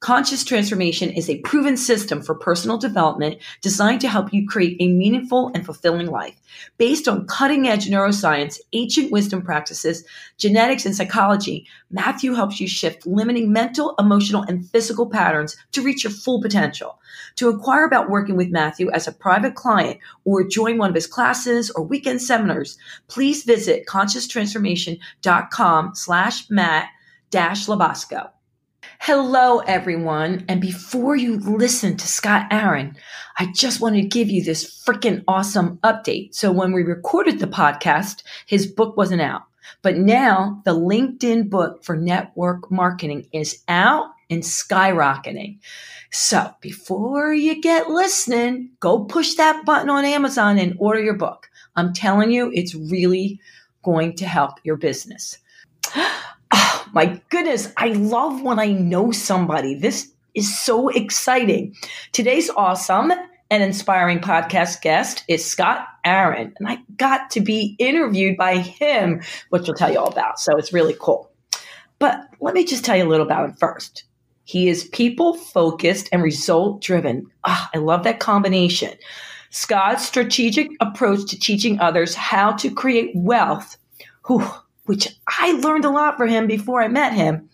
[0.00, 4.88] Conscious transformation is a proven system for personal development designed to help you create a
[4.88, 6.40] meaningful and fulfilling life.
[6.78, 10.02] Based on cutting edge neuroscience, ancient wisdom practices,
[10.38, 16.04] genetics, and psychology, Matthew helps you shift limiting mental, emotional, and physical patterns to reach
[16.04, 16.98] your full potential.
[17.36, 21.06] To inquire about working with Matthew as a private client or join one of his
[21.06, 22.78] classes or weekend seminars,
[23.08, 26.88] please visit conscioustransformation.com slash Matt
[27.28, 28.30] dash Labasco.
[29.02, 30.44] Hello, everyone.
[30.46, 32.98] And before you listen to Scott Aaron,
[33.38, 36.34] I just want to give you this freaking awesome update.
[36.34, 39.44] So when we recorded the podcast, his book wasn't out.
[39.80, 45.60] But now the LinkedIn book for network marketing is out and skyrocketing.
[46.10, 51.48] So before you get listening, go push that button on Amazon and order your book.
[51.74, 53.40] I'm telling you, it's really
[53.82, 55.38] going to help your business.
[56.92, 59.74] My goodness, I love when I know somebody.
[59.74, 61.74] This is so exciting.
[62.12, 63.12] Today's awesome
[63.50, 69.22] and inspiring podcast guest is Scott Aaron, and I got to be interviewed by him,
[69.50, 70.38] which I'll tell you all about.
[70.38, 71.30] So it's really cool.
[71.98, 74.04] But let me just tell you a little about him first.
[74.44, 77.26] He is people focused and result driven.
[77.28, 78.94] Oh, ah, I love that combination.
[79.50, 83.76] Scott's strategic approach to teaching others how to create wealth.
[84.26, 84.48] Whew,
[84.90, 87.48] which I learned a lot from him before I met him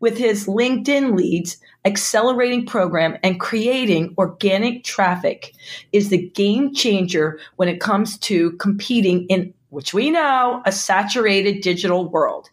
[0.00, 5.54] with his LinkedIn leads, accelerating program, and creating organic traffic
[5.92, 11.62] is the game changer when it comes to competing in which we know a saturated
[11.62, 12.50] digital world.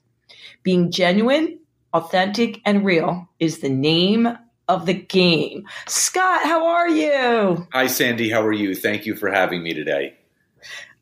[0.64, 1.60] Being genuine,
[1.94, 4.26] authentic, and real is the name
[4.70, 5.68] of the game.
[5.86, 7.68] Scott, how are you?
[7.74, 8.30] Hi, Sandy.
[8.30, 8.74] How are you?
[8.74, 10.16] Thank you for having me today.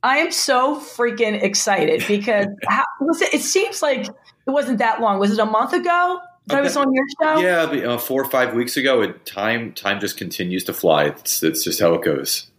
[0.07, 5.01] I am so freaking excited because how, was it, it seems like it wasn't that
[5.01, 5.19] long.
[5.19, 7.41] Was it a month ago that I was on your show?
[7.41, 9.01] Yeah, uh, four or five weeks ago.
[9.01, 11.07] It, time time just continues to fly.
[11.07, 12.49] It's, it's just how it goes.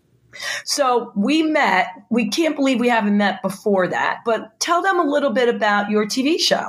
[0.67, 1.89] So we met.
[2.11, 4.19] We can't believe we haven't met before that.
[4.27, 6.69] But tell them a little bit about your TV show.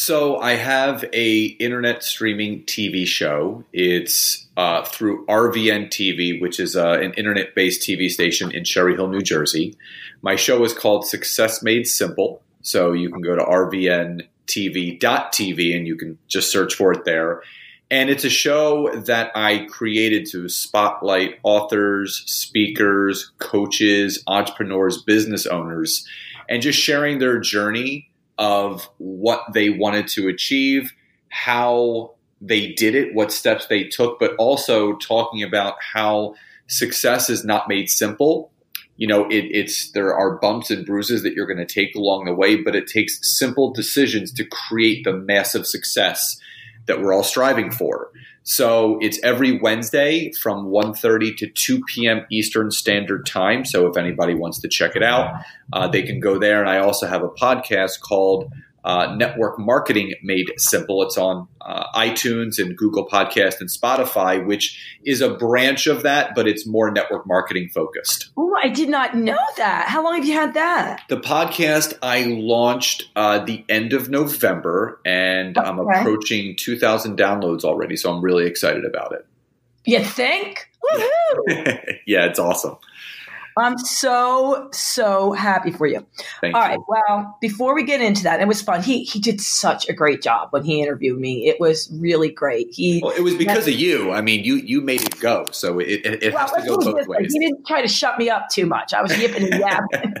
[0.00, 3.64] So I have a internet streaming TV show.
[3.70, 8.94] It's uh, through RVN TV, which is uh, an internet based TV station in Cherry
[8.94, 9.76] Hill, New Jersey.
[10.22, 12.40] My show is called Success Made Simple.
[12.62, 14.26] So you can go to rvntv.tv
[15.76, 17.42] and you can just search for it there.
[17.90, 26.08] And it's a show that I created to spotlight authors, speakers, coaches, entrepreneurs, business owners,
[26.48, 28.09] and just sharing their journey
[28.40, 30.92] of what they wanted to achieve,
[31.28, 36.34] how they did it, what steps they took, but also talking about how
[36.66, 38.50] success is not made simple.
[38.96, 42.24] You know, it, it's there are bumps and bruises that you're going to take along
[42.24, 46.40] the way, but it takes simple decisions to create the massive success
[46.86, 48.10] that we're all striving for.
[48.42, 52.26] So it's every Wednesday from 1.30 to 2 p.m.
[52.30, 53.64] Eastern Standard Time.
[53.64, 55.42] So if anybody wants to check it out,
[55.72, 56.60] uh, they can go there.
[56.60, 58.52] And I also have a podcast called
[58.84, 61.02] uh, Network Marketing Made Simple.
[61.02, 66.34] It's on uh, iTunes and Google Podcast and Spotify, which is a branch of that,
[66.34, 68.30] but it's more network marketing focused.
[68.36, 69.88] Oh, I did not know that.
[69.88, 71.02] How long have you had that?
[71.08, 75.66] The podcast I launched uh, the end of November, and okay.
[75.66, 79.26] I'm approaching 2,000 downloads already, so I'm really excited about it.
[79.84, 80.68] You think?
[80.84, 81.98] Woohoo!
[82.06, 82.76] yeah, it's awesome.
[83.56, 86.06] I'm so so happy for you.
[86.40, 86.68] Thank All you.
[86.68, 86.78] right.
[86.86, 88.82] Well, before we get into that, it was fun.
[88.82, 91.48] He he did such a great job when he interviewed me.
[91.48, 92.68] It was really great.
[92.70, 94.12] He well, it was because of you.
[94.12, 96.78] I mean, you you made it go, so it it, it well, has to go
[96.78, 97.32] both ways.
[97.32, 98.94] He didn't try to shut me up too much.
[98.94, 100.14] I was yipping and yapping.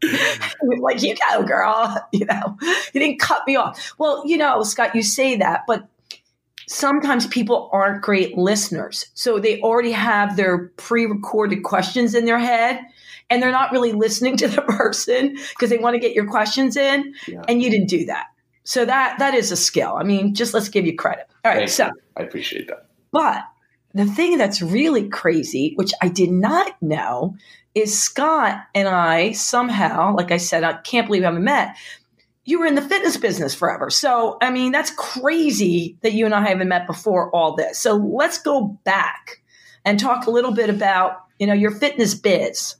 [0.80, 1.96] like you go, girl.
[2.12, 2.56] You know,
[2.92, 3.94] he didn't cut me off.
[3.98, 5.88] Well, you know, Scott, you say that, but
[6.68, 9.06] sometimes people aren't great listeners.
[9.14, 12.80] So they already have their pre recorded questions in their head
[13.30, 16.76] and they're not really listening to the person because they want to get your questions
[16.76, 17.14] in.
[17.26, 17.42] Yeah.
[17.48, 18.26] And you didn't do that.
[18.64, 19.96] So that that is a skill.
[19.96, 21.26] I mean, just let's give you credit.
[21.44, 21.60] All right.
[21.60, 21.92] Thank so you.
[22.16, 22.86] I appreciate that.
[23.10, 23.44] But
[23.94, 27.34] the thing that's really crazy, which I did not know,
[27.74, 31.76] is Scott and I somehow, like I said, I can't believe I haven't met.
[32.48, 33.90] You were in the fitness business forever.
[33.90, 37.78] So, I mean, that's crazy that you and I haven't met before all this.
[37.78, 39.42] So, let's go back
[39.84, 42.76] and talk a little bit about, you know, your fitness biz.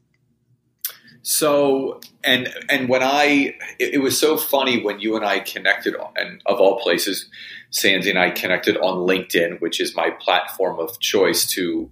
[1.20, 5.94] So, and and when I, it, it was so funny when you and I connected,
[6.16, 7.28] and of all places,
[7.68, 11.90] Sandy and I connected on LinkedIn, which is my platform of choice to,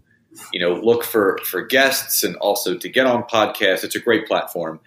[0.50, 3.84] you know, look for for guests and also to get on podcasts.
[3.84, 4.80] It's a great platform,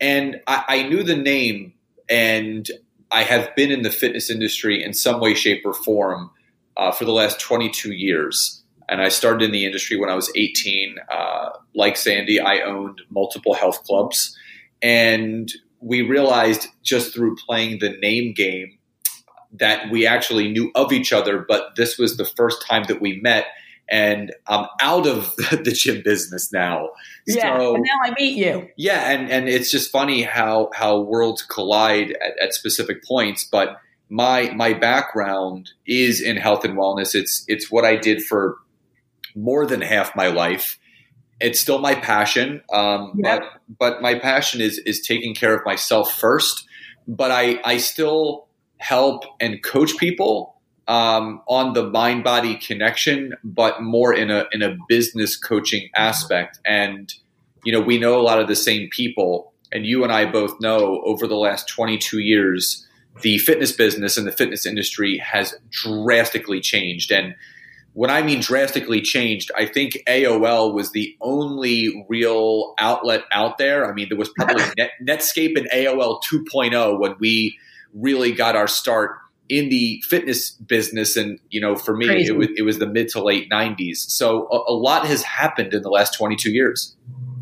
[0.00, 1.74] and I, I knew the name,
[2.10, 2.68] and
[3.10, 6.30] I have been in the fitness industry in some way, shape, or form
[6.76, 8.62] uh, for the last 22 years.
[8.88, 10.96] And I started in the industry when I was 18.
[11.10, 14.36] Uh, like Sandy, I owned multiple health clubs.
[14.82, 18.78] And we realized just through playing the name game
[19.52, 23.20] that we actually knew of each other, but this was the first time that we
[23.20, 23.46] met.
[23.90, 26.90] And I'm out of the gym business now.
[27.26, 28.68] Yeah, so, and now I meet you.
[28.76, 33.44] Yeah, and, and it's just funny how how worlds collide at, at specific points.
[33.44, 33.76] But
[34.08, 37.14] my my background is in health and wellness.
[37.14, 38.58] It's it's what I did for
[39.34, 40.78] more than half my life.
[41.40, 43.42] It's still my passion, um, but
[43.78, 46.66] but my passion is is taking care of myself first.
[47.08, 48.48] But I I still
[48.78, 50.59] help and coach people
[50.90, 56.58] um, on the mind body connection, but more in a in a business coaching aspect.
[56.66, 57.14] And
[57.64, 60.60] you know, we know a lot of the same people, and you and I both
[60.60, 62.84] know over the last 22 years,
[63.22, 67.12] the fitness business and the fitness industry has drastically changed.
[67.12, 67.36] And
[67.92, 73.88] when I mean drastically changed, I think AOL was the only real outlet out there.
[73.88, 77.56] I mean, there was probably Net, Netscape and AOL 2.0 when we
[77.94, 79.18] really got our start
[79.50, 81.16] in the fitness business.
[81.16, 83.96] And, you know, for me, it was, it was, the mid to late 90s.
[83.96, 86.96] So a, a lot has happened in the last 22 years.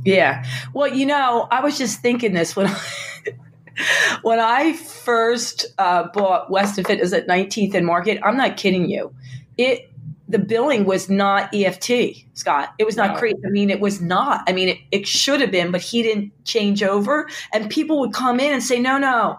[0.05, 0.45] Yeah.
[0.73, 2.81] Well, you know, I was just thinking this when I.
[4.23, 9.15] when I first uh, bought Weston Fitness at 19th and Market, I'm not kidding you.
[9.57, 9.89] It
[10.29, 12.75] the billing was not EFT, Scott.
[12.79, 13.19] It was not wow.
[13.19, 13.39] crazy.
[13.47, 14.43] I mean, it was not.
[14.49, 17.29] I mean, it, it should have been, but he didn't change over.
[17.53, 19.39] And people would come in and say, no, no,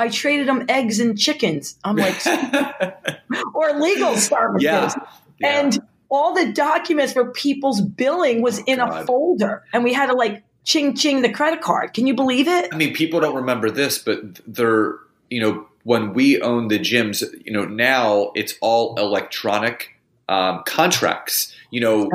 [0.00, 1.78] I traded them eggs and chickens.
[1.84, 2.24] I'm like,
[3.54, 4.62] or legal services.
[4.62, 4.94] Yeah.
[5.38, 5.60] yeah.
[5.60, 9.02] And all the documents for people's billing was in God.
[9.02, 9.62] a folder.
[9.74, 11.92] And we had to like ching ching the credit card.
[11.92, 12.70] Can you believe it?
[12.72, 14.94] I mean, people don't remember this, but they're,
[15.28, 19.96] you know, when we own the gyms, you know, now it's all electronic
[20.30, 21.54] um, contracts.
[21.70, 22.10] You know,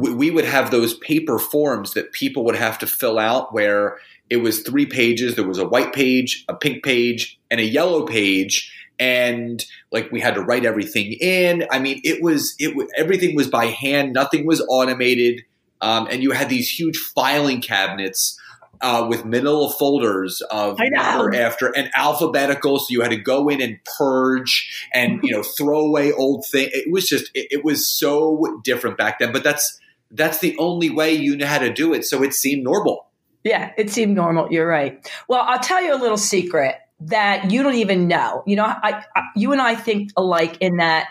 [0.00, 3.98] we, we would have those paper forms that people would have to fill out where
[4.30, 5.34] it was three pages.
[5.34, 8.72] There was a white page, a pink page, and a yellow page.
[8.98, 11.66] And like we had to write everything in.
[11.70, 14.12] I mean, it was it everything was by hand.
[14.12, 15.42] Nothing was automated.
[15.80, 18.38] Um, and you had these huge filing cabinets
[18.80, 23.60] uh, with manila folders of before after and alphabetical so you had to go in
[23.60, 27.88] and purge and you know throw away old things it was just it, it, was
[27.88, 29.80] so different back then but that's
[30.12, 33.07] that's the only way you knew how to do it so it seemed normal
[33.44, 37.62] yeah it seemed normal you're right well i'll tell you a little secret that you
[37.62, 41.08] don't even know you know I, I you and i think alike in that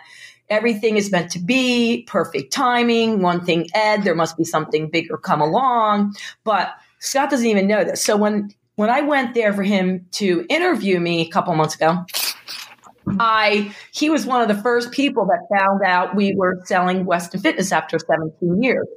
[0.49, 5.17] everything is meant to be perfect timing one thing ed there must be something bigger
[5.17, 8.03] come along but Scott doesn't even know this.
[8.03, 12.05] So when when I went there for him to interview me a couple months ago,
[13.19, 17.39] I he was one of the first people that found out we were selling Weston
[17.39, 18.87] Fitness after 17 years.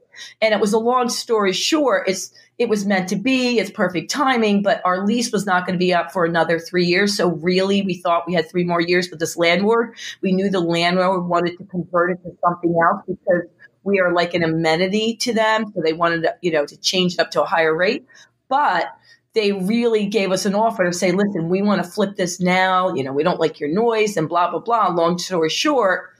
[0.40, 4.10] And it was a long story short, it's it was meant to be, it's perfect
[4.10, 7.16] timing, but our lease was not going to be up for another 3 years.
[7.16, 9.96] So really we thought we had 3 more years with this landlord.
[10.20, 13.48] We knew the landlord wanted to convert it to something else because
[13.82, 15.72] we are like an amenity to them.
[15.74, 18.06] So they wanted to, you know, to change it up to a higher rate.
[18.50, 18.94] But
[19.32, 22.92] they really gave us an offer to say, listen, we want to flip this now.
[22.92, 24.88] You know, we don't like your noise and blah, blah, blah.
[24.88, 26.10] Long story short,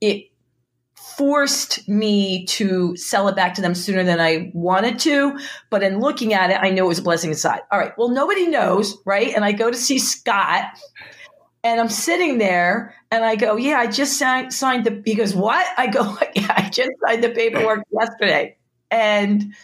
[0.00, 0.24] it
[1.16, 5.38] forced me to sell it back to them sooner than I wanted to.
[5.70, 7.60] But in looking at it, I know it was a blessing inside.
[7.70, 7.92] All right.
[7.96, 9.34] Well, nobody knows, right?
[9.34, 10.64] And I go to see Scott
[11.62, 15.02] and I'm sitting there and I go, Yeah, I just signed, signed the.
[15.04, 15.66] He goes, What?
[15.78, 18.56] I go, Yeah, I just signed the paperwork yesterday.
[18.90, 19.54] And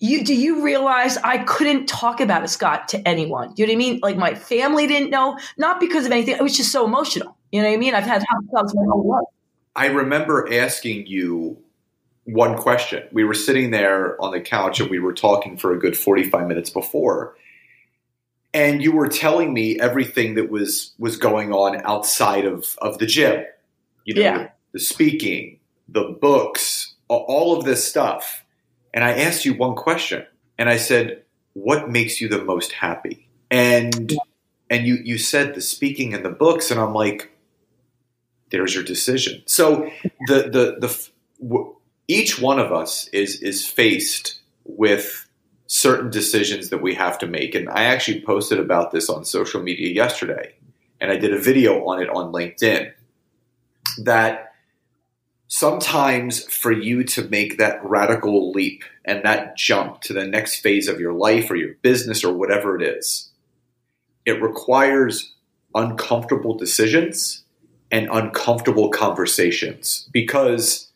[0.00, 3.54] you do you realize I couldn't talk about it, Scott, to anyone?
[3.54, 4.00] Do you know what I mean?
[4.02, 6.36] Like my family didn't know, not because of anything.
[6.36, 7.36] It was just so emotional.
[7.52, 7.94] You know what I mean?
[7.94, 9.37] I've had house my whole life.
[9.74, 11.58] I remember asking you
[12.24, 13.04] one question.
[13.12, 16.46] We were sitting there on the couch and we were talking for a good 45
[16.46, 17.36] minutes before.
[18.52, 23.06] And you were telling me everything that was was going on outside of of the
[23.06, 23.44] gym.
[24.04, 24.48] You know yeah.
[24.72, 28.44] the speaking the books all of this stuff.
[28.92, 30.26] And i asked you one question
[30.58, 31.22] and i said
[31.62, 33.28] what makes you the most happy?
[33.50, 34.12] And
[34.70, 37.30] and you you said the speaking and the books, and I'm like,
[38.50, 39.42] there's your decision.
[39.46, 39.90] So
[40.26, 41.08] the the the
[41.42, 41.76] w-
[42.06, 45.28] each one of us is is faced with
[45.66, 49.62] certain decisions that we have to make, and I actually posted about this on social
[49.62, 50.54] media yesterday,
[51.00, 52.92] and I did a video on it on LinkedIn.
[54.04, 54.52] That
[55.48, 60.88] sometimes for you to make that radical leap and that jump to the next phase
[60.88, 63.28] of your life or your business or whatever it is
[64.28, 65.34] it requires
[65.74, 67.44] uncomfortable decisions
[67.90, 70.90] and uncomfortable conversations because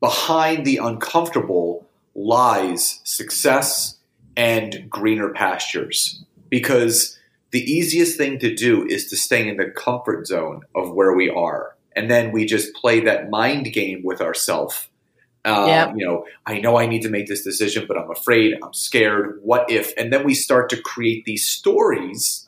[0.00, 3.98] behind the uncomfortable lies success
[4.36, 6.22] and greener pastures.
[6.48, 7.18] Because
[7.50, 11.30] the easiest thing to do is to stay in the comfort zone of where we
[11.30, 11.76] are.
[11.96, 14.88] And then we just play that mind game with ourselves.
[15.44, 15.92] Uh, Yep.
[15.96, 19.40] You know, I know I need to make this decision, but I'm afraid, I'm scared.
[19.42, 19.92] What if?
[19.96, 22.46] And then we start to create these stories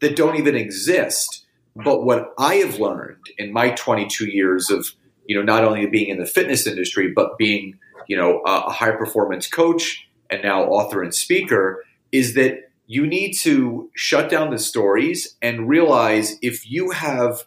[0.00, 1.44] that don't even exist.
[1.76, 4.88] But what I have learned in my 22 years of,
[5.26, 8.90] you know, not only being in the fitness industry, but being, you know, a, high
[8.90, 14.58] performance coach and now author and speaker is that you need to shut down the
[14.58, 17.44] stories and realize if you have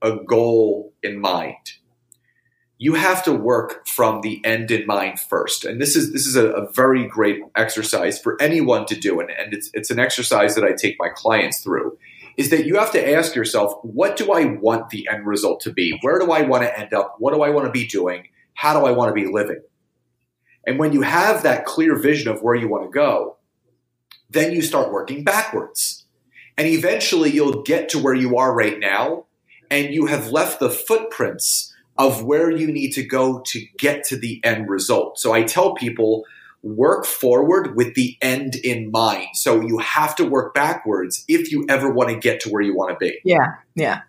[0.00, 1.72] a goal in mind,
[2.78, 5.64] you have to work from the end in mind first.
[5.64, 9.30] And this is this is a, a very great exercise for anyone to do, and,
[9.30, 11.98] and it's it's an exercise that I take my clients through.
[12.36, 15.72] Is that you have to ask yourself, what do I want the end result to
[15.72, 15.98] be?
[16.00, 17.16] Where do I want to end up?
[17.18, 18.28] What do I want to be doing?
[18.54, 19.62] How do I want to be living?
[20.66, 23.36] And when you have that clear vision of where you want to go,
[24.30, 26.06] then you start working backwards.
[26.56, 29.26] And eventually you'll get to where you are right now,
[29.70, 34.16] and you have left the footprints of where you need to go to get to
[34.16, 35.18] the end result.
[35.18, 36.24] So I tell people,
[36.64, 39.28] work forward with the end in mind.
[39.34, 42.74] So you have to work backwards if you ever want to get to where you
[42.74, 43.18] want to be.
[43.24, 44.00] Yeah, yeah.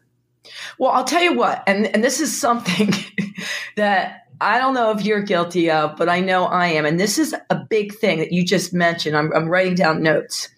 [0.80, 2.94] Well, I'll tell you what, and and this is something
[3.76, 7.18] that I don't know if you're guilty of, but I know I am, and this
[7.18, 9.18] is a big thing that you just mentioned.
[9.18, 10.50] I'm, I'm writing down notes.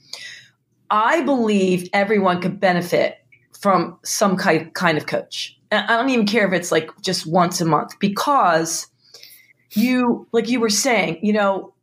[0.89, 3.17] I believe everyone could benefit
[3.59, 5.57] from some kind kind of coach.
[5.71, 8.87] And I don't even care if it's like just once a month because
[9.71, 11.73] you, like you were saying, you know,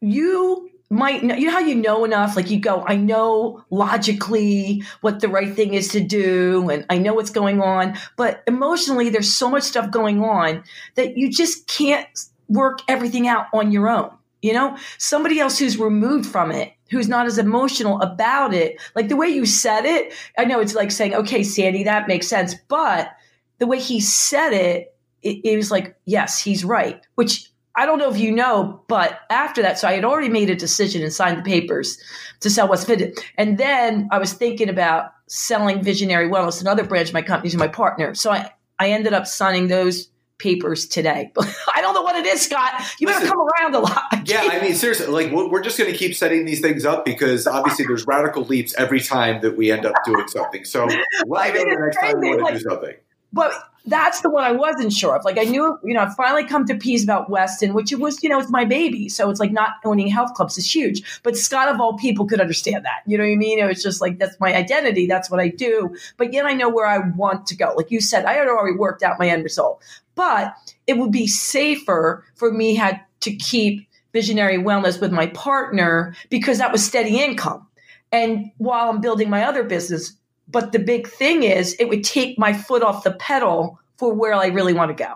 [0.00, 4.84] you might know, you know how you know enough like you go i know logically
[5.00, 9.08] what the right thing is to do and i know what's going on but emotionally
[9.08, 10.62] there's so much stuff going on
[10.94, 12.06] that you just can't
[12.48, 14.10] work everything out on your own
[14.42, 14.76] you know?
[14.98, 19.26] Somebody else who's removed from it who's not as emotional about it like the way
[19.26, 23.10] you said it i know it's like saying okay sandy that makes sense but
[23.58, 27.98] the way he said it it, it was like yes he's right which I don't
[27.98, 31.12] know if you know, but after that, so I had already made a decision and
[31.12, 31.98] signed the papers
[32.40, 33.20] to sell West Fit.
[33.36, 37.58] And then I was thinking about selling Visionary Wellness, another branch of my company to
[37.58, 38.14] my partner.
[38.14, 41.32] So I, I ended up signing those papers today.
[41.74, 42.82] I don't know what it is, Scott.
[42.98, 43.36] You better Listen.
[43.36, 44.02] come around a lot.
[44.26, 47.46] Yeah, I mean, seriously, like we're just going to keep setting these things up because
[47.46, 50.64] obviously there's radical leaps every time that we end up doing something.
[50.64, 50.88] So
[51.26, 52.94] let me know the next time we want to do something.
[53.32, 53.52] But
[53.86, 55.24] that's the one I wasn't sure of.
[55.24, 58.22] Like I knew, you know, I finally come to peace about Weston, which it was,
[58.22, 59.08] you know, it's my baby.
[59.08, 61.20] So it's like not owning health clubs is huge.
[61.22, 63.02] But Scott of all people could understand that.
[63.06, 63.58] You know what I mean?
[63.58, 65.06] It was just like that's my identity.
[65.06, 65.94] That's what I do.
[66.16, 67.72] But yet I know where I want to go.
[67.76, 69.82] Like you said, I had already worked out my end result.
[70.16, 70.54] But
[70.86, 76.58] it would be safer for me had to keep visionary wellness with my partner because
[76.58, 77.66] that was steady income.
[78.10, 80.14] And while I'm building my other business,
[80.48, 84.34] but the big thing is, it would take my foot off the pedal for where
[84.34, 85.12] I really want to go.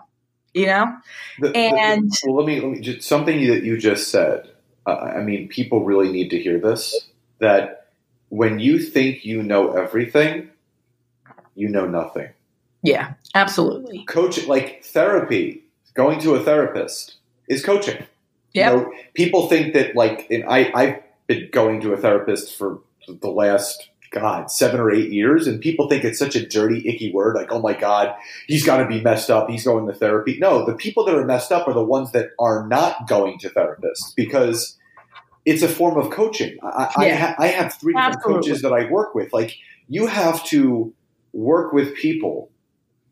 [0.54, 0.96] You know,
[1.38, 4.48] The- the- And- well, let me let me just something that you just said.
[4.86, 7.08] Uh, I mean, people really need to hear this.
[7.38, 7.86] That
[8.30, 10.50] when you think you know everything,
[11.54, 12.28] you know nothing.
[12.82, 14.04] yeah, absolutely.
[14.06, 15.62] Coach like therapy,
[15.94, 17.16] going to a therapist
[17.48, 18.02] is coaching.
[18.54, 18.72] Yep.
[18.72, 22.80] You know, people think that like, and I I've been going to a therapist for
[23.06, 27.12] the last God seven or eight years, and people think it's such a dirty, icky
[27.12, 27.36] word.
[27.36, 28.14] Like, oh my God,
[28.46, 29.48] he's got to be messed up.
[29.48, 30.38] He's going to therapy.
[30.38, 33.50] No, the people that are messed up are the ones that are not going to
[33.50, 34.76] therapists because
[35.44, 36.58] it's a form of coaching.
[36.62, 39.32] I, I, ha- I have three different coaches that I work with.
[39.32, 39.56] Like,
[39.88, 40.92] you have to
[41.32, 42.50] work with people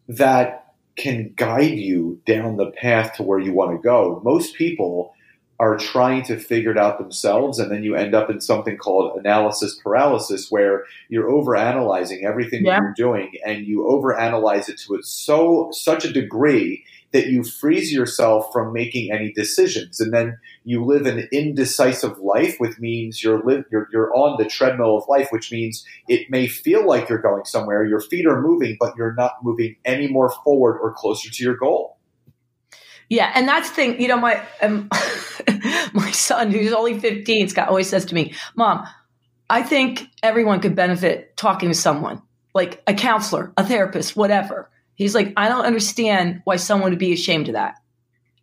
[0.08, 4.20] that can guide you down the path to where you want to go.
[4.24, 5.14] Most people
[5.60, 9.18] are trying to figure it out themselves, and then you end up in something called
[9.18, 12.80] analysis paralysis, where you're overanalyzing everything Yeah.
[12.80, 17.42] that you're doing, and you overanalyze it to it so such a degree that you
[17.42, 19.98] freeze yourself from making any decisions.
[19.98, 24.44] And then you live an indecisive life, which means you're, live, you're, you're on the
[24.44, 28.42] treadmill of life, which means it may feel like you're going somewhere, your feet are
[28.42, 31.96] moving, but you're not moving any more forward or closer to your goal.
[33.08, 34.00] Yeah, and that's the thing.
[34.00, 34.88] You know, my um,
[35.92, 38.86] my son, who's only fifteen, Scott always says to me, "Mom,
[39.48, 42.20] I think everyone could benefit talking to someone,
[42.54, 47.12] like a counselor, a therapist, whatever." He's like, "I don't understand why someone would be
[47.12, 47.76] ashamed of that."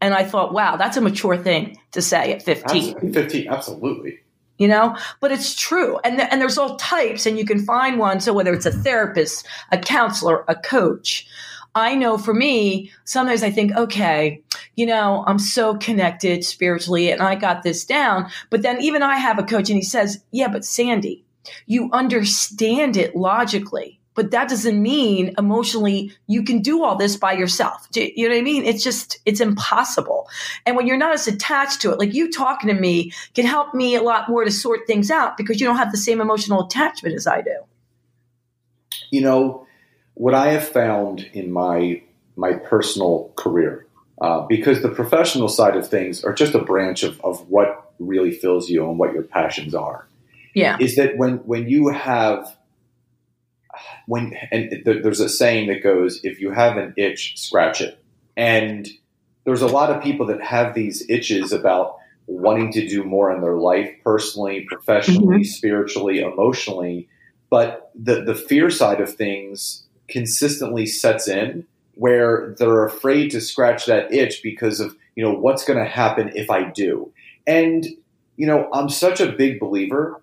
[0.02, 4.20] And I thought, "Wow, that's a mature thing to say at 15." Fifteen, absolutely.
[4.58, 8.00] You know, but it's true, and th- and there's all types, and you can find
[8.00, 8.20] one.
[8.20, 11.28] So whether it's a therapist, a counselor, a coach,
[11.76, 14.42] I know for me, sometimes I think, okay,
[14.76, 18.30] you know, I'm so connected spiritually and I got this down.
[18.50, 21.24] But then even I have a coach and he says, yeah, but Sandy,
[21.66, 27.34] you understand it logically, but that doesn't mean emotionally you can do all this by
[27.34, 27.90] yourself.
[27.92, 28.66] Do you know what I mean?
[28.66, 30.28] It's just, it's impossible.
[30.66, 33.74] And when you're not as attached to it, like you talking to me can help
[33.74, 36.66] me a lot more to sort things out because you don't have the same emotional
[36.66, 37.58] attachment as I do.
[39.12, 39.68] You know,
[40.16, 42.02] what I have found in my
[42.38, 43.85] my personal career,
[44.22, 48.32] uh, because the professional side of things are just a branch of, of what really
[48.32, 50.08] fills you and what your passions are.
[50.54, 52.56] Yeah, is that when when you have
[54.08, 58.00] when and there's a saying that goes, if you have an itch, scratch it.
[58.38, 58.88] And
[59.46, 63.42] there's a lot of people that have these itches about wanting to do more in
[63.42, 65.44] their life, personally, professionally, mm-hmm.
[65.44, 67.08] spiritually, emotionally.
[67.50, 73.86] But the the fear side of things consistently sets in where they're afraid to scratch
[73.86, 77.12] that itch because of you know what's going to happen if I do.
[77.48, 77.86] And
[78.38, 80.22] you know, I'm such a big believer,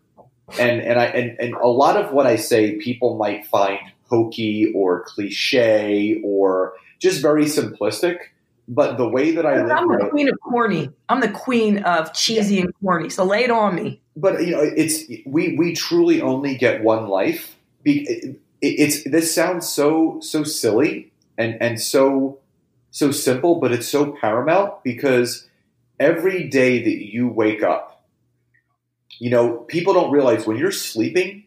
[0.59, 4.73] and and I and, and a lot of what I say, people might find hokey
[4.75, 8.19] or cliche or just very simplistic.
[8.69, 10.89] But the way that I live, I'm the queen of corny.
[11.09, 13.11] I'm the queen of cheesy and corny.
[13.11, 14.01] So lay it on me.
[14.17, 17.57] But you know, it's we we truly only get one life
[18.63, 22.39] it's this sounds so so silly and and so
[22.91, 25.49] so simple, but it's so paramount because
[25.99, 28.05] every day that you wake up,
[29.19, 31.45] you know, people don't realize when you're sleeping,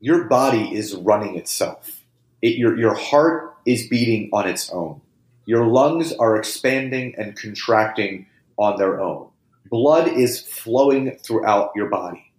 [0.00, 2.02] your body is running itself.
[2.40, 5.00] It, your your heart is beating on its own.
[5.46, 8.26] Your lungs are expanding and contracting
[8.56, 9.28] on their own.
[9.70, 12.32] Blood is flowing throughout your body.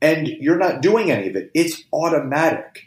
[0.00, 1.50] And you're not doing any of it.
[1.54, 2.86] It's automatic.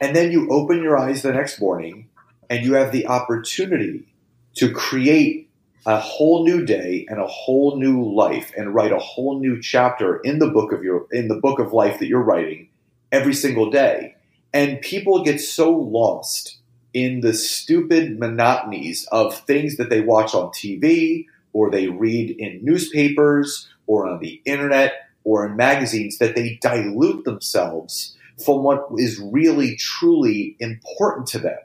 [0.00, 2.08] And then you open your eyes the next morning
[2.50, 4.06] and you have the opportunity
[4.54, 5.50] to create
[5.86, 10.16] a whole new day and a whole new life and write a whole new chapter
[10.18, 12.68] in the book of your in the book of life that you're writing
[13.12, 14.16] every single day.
[14.52, 16.58] And people get so lost
[16.92, 22.64] in the stupid monotonies of things that they watch on TV or they read in
[22.64, 29.20] newspapers or on the internet or in magazines that they dilute themselves from what is
[29.20, 31.58] really truly important to them.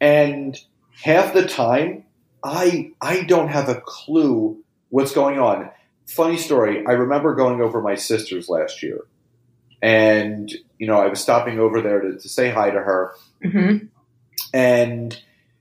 [0.00, 0.56] And
[1.02, 2.04] half the time,
[2.42, 5.70] I I don't have a clue what's going on.
[6.06, 6.86] Funny story.
[6.86, 9.00] I remember going over my sister's last year,
[9.82, 13.12] and you know I was stopping over there to, to say hi to her,
[13.44, 13.86] mm-hmm.
[14.54, 15.20] and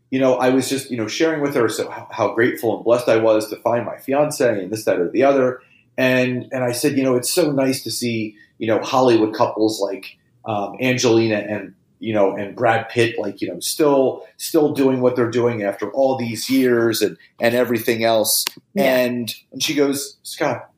[0.09, 2.85] you know I was just you know sharing with her so how, how grateful and
[2.85, 5.61] blessed I was to find my fiance and this that or the other,
[5.97, 9.81] and and I said you know it's so nice to see you know Hollywood couples
[9.81, 15.01] like um, Angelina and you know and Brad Pitt like you know still still doing
[15.01, 18.45] what they're doing after all these years and and everything else.
[18.73, 18.97] Yeah.
[18.97, 20.69] and and she goes Scott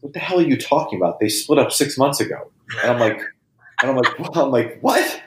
[0.00, 1.20] what the hell are you talking about?
[1.20, 2.50] They split up 6 months ago.
[2.82, 3.20] And I'm like
[3.82, 5.22] and I'm like well, I'm like what?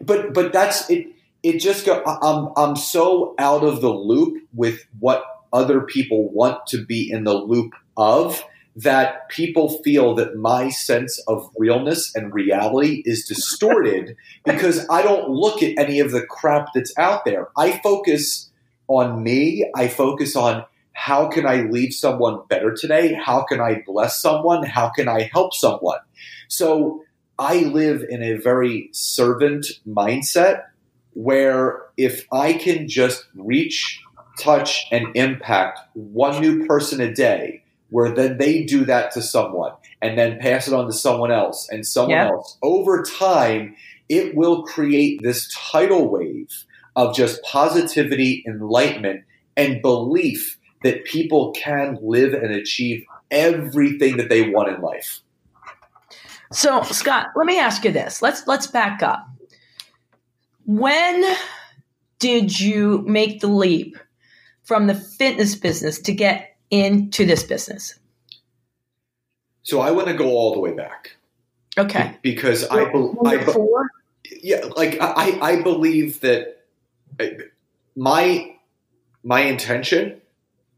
[0.00, 1.08] But but that's it
[1.42, 6.66] it just go I'm I'm so out of the loop with what other people want
[6.68, 8.44] to be in the loop of
[8.76, 15.30] that people feel that my sense of realness and reality is distorted because I don't
[15.30, 17.48] look at any of the crap that's out there.
[17.56, 18.50] I focus
[18.86, 19.70] on me.
[19.74, 23.14] I focus on how can I leave someone better today?
[23.14, 24.62] How can I bless someone?
[24.62, 25.98] How can I help someone?
[26.48, 27.02] So
[27.38, 30.62] I live in a very servant mindset
[31.12, 34.02] where if I can just reach,
[34.38, 39.72] touch, and impact one new person a day, where then they do that to someone
[40.02, 42.58] and then pass it on to someone else and someone else.
[42.62, 43.76] Over time,
[44.08, 49.24] it will create this tidal wave of just positivity, enlightenment,
[49.56, 55.20] and belief that people can live and achieve everything that they want in life.
[56.52, 58.22] So, Scott, let me ask you this.
[58.22, 59.26] Let's let's back up.
[60.64, 61.36] When
[62.18, 63.96] did you make the leap
[64.62, 67.98] from the fitness business to get into this business?
[69.62, 71.16] So I want to go all the way back.
[71.78, 72.16] Okay.
[72.22, 73.52] Because I, be- I be-
[74.42, 76.64] yeah, like I, I believe that
[77.20, 77.26] uh,
[77.94, 78.54] my
[79.22, 80.20] my intention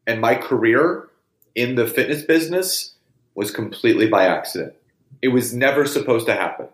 [0.06, 1.08] and my career
[1.54, 2.94] in the fitness business
[3.34, 4.74] was completely by accident.
[5.20, 6.68] It was never supposed to happen.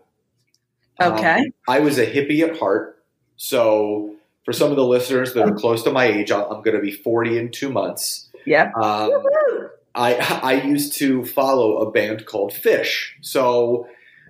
[1.00, 1.38] Okay.
[1.38, 3.02] Um, I was a hippie at heart.
[3.36, 6.80] So, for some of the listeners that are close to my age, I'm going to
[6.80, 8.23] be 40 in two months.
[8.46, 8.70] Yeah.
[8.74, 9.24] Um,
[9.94, 13.10] I, I used to follow a band called Phish.
[13.20, 13.88] So,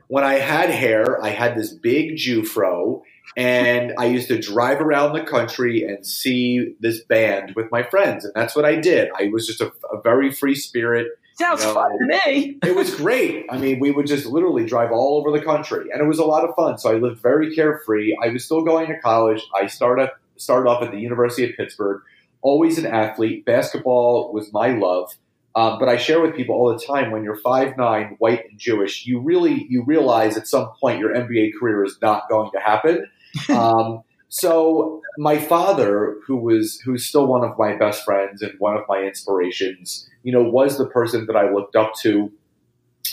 [0.09, 3.03] when I had hair, I had this big Jewfro,
[3.37, 8.24] and I used to drive around the country and see this band with my friends,
[8.24, 9.11] and that's what I did.
[9.18, 11.09] I was just a, a very free spirit.
[11.37, 12.59] Sounds you know, fun to me.
[12.62, 13.46] it was great.
[13.50, 16.24] I mean, we would just literally drive all over the country, and it was a
[16.24, 16.79] lot of fun.
[16.79, 18.16] So I lived very carefree.
[18.22, 19.42] I was still going to college.
[19.55, 22.03] I started started off at the University of Pittsburgh.
[22.44, 23.44] Always an athlete.
[23.44, 25.11] Basketball was my love.
[25.57, 28.59] Um, but I share with people all the time when you're five nine, white and
[28.59, 32.61] Jewish, you really you realize at some point your NBA career is not going to
[32.61, 33.07] happen.
[33.48, 38.76] Um, so my father, who was who's still one of my best friends and one
[38.76, 42.33] of my inspirations, you know, was the person that I looked up to.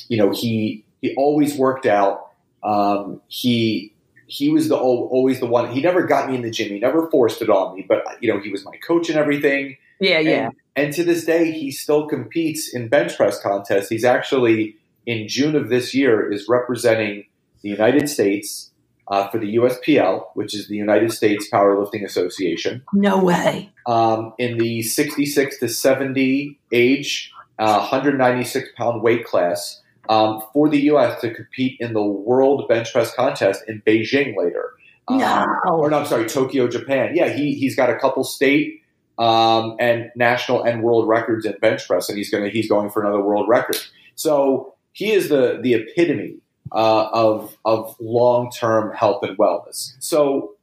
[0.08, 2.28] You know, he he always worked out.
[2.64, 3.94] Um, he
[4.32, 5.70] he was the always the one.
[5.72, 6.70] He never got me in the gym.
[6.70, 9.76] He never forced it on me, but you know, he was my coach and everything.
[10.00, 10.46] Yeah, yeah.
[10.46, 13.90] And, and to this day, he still competes in bench press contests.
[13.90, 17.26] He's actually in June of this year is representing
[17.62, 18.72] the United States
[19.10, 22.84] uh, for the USPL, which is the United States Powerlifting Association.
[22.94, 23.70] No way.
[23.86, 30.80] Um, in the 66 to 70 age, uh, 196 pound weight class um, for the
[30.82, 31.22] U.S.
[31.22, 34.74] to compete in the World Bench Press Contest in Beijing later.
[35.08, 35.20] Um.
[35.68, 37.12] Or no, I'm sorry, Tokyo, Japan.
[37.16, 38.82] Yeah, he, he's got a couple state
[39.18, 42.90] um, and national and world records in bench press, and he's going to he's going
[42.90, 43.78] for another world record.
[44.16, 46.38] So he is the the epitome
[46.72, 49.96] uh, of of long term health and wellness.
[50.00, 50.56] So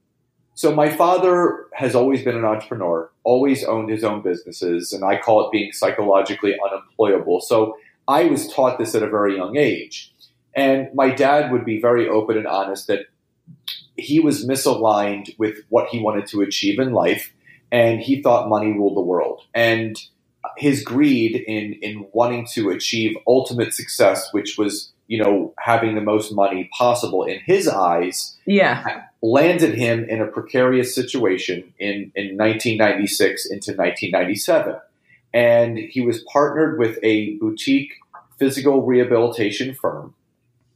[0.54, 5.16] so my father has always been an entrepreneur, always owned his own businesses, and I
[5.18, 7.40] call it being psychologically unemployable.
[7.40, 7.76] So
[8.08, 10.12] I was taught this at a very young age.
[10.56, 13.06] And my dad would be very open and honest that
[13.96, 17.32] he was misaligned with what he wanted to achieve in life
[17.70, 19.42] and he thought money ruled the world.
[19.54, 19.96] And
[20.56, 26.00] his greed in in wanting to achieve ultimate success, which was you know having the
[26.00, 32.36] most money possible in his eyes, yeah, landed him in a precarious situation in in
[32.36, 34.76] 1996 into 1997,
[35.32, 37.92] and he was partnered with a boutique
[38.38, 40.14] physical rehabilitation firm.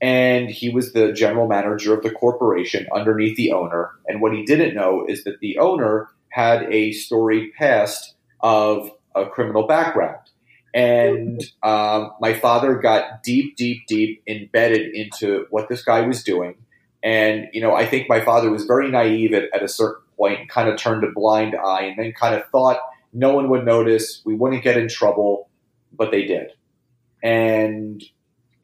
[0.00, 3.90] And he was the general manager of the corporation underneath the owner.
[4.08, 9.26] And what he didn't know is that the owner had a storied past of a
[9.26, 10.18] criminal background.
[10.74, 16.56] And um, my father got deep, deep, deep embedded into what this guy was doing.
[17.02, 20.48] And, you know, I think my father was very naive at, at a certain point
[20.48, 22.78] kind of turned a blind eye and then kind of thought
[23.12, 25.48] no one would notice, we wouldn't get in trouble,
[25.92, 26.52] but they did.
[27.22, 28.02] And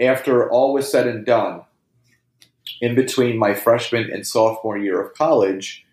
[0.00, 1.62] after all was said and done,
[2.80, 5.84] in between my freshman and sophomore year of college,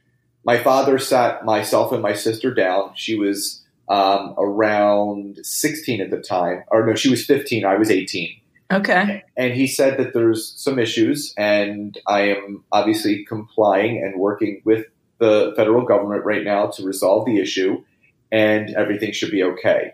[0.44, 2.92] my father sat myself and my sister down.
[2.96, 7.66] She was um, around 16 at the time, or no, she was 15.
[7.66, 8.42] I was 18.
[8.72, 9.24] Okay.
[9.38, 14.86] And he said that there's some issues, and I am obviously complying and working with
[15.20, 17.84] the federal government right now to resolve the issue,
[18.36, 19.94] and everything should be okay.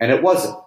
[0.00, 0.58] And it wasn't.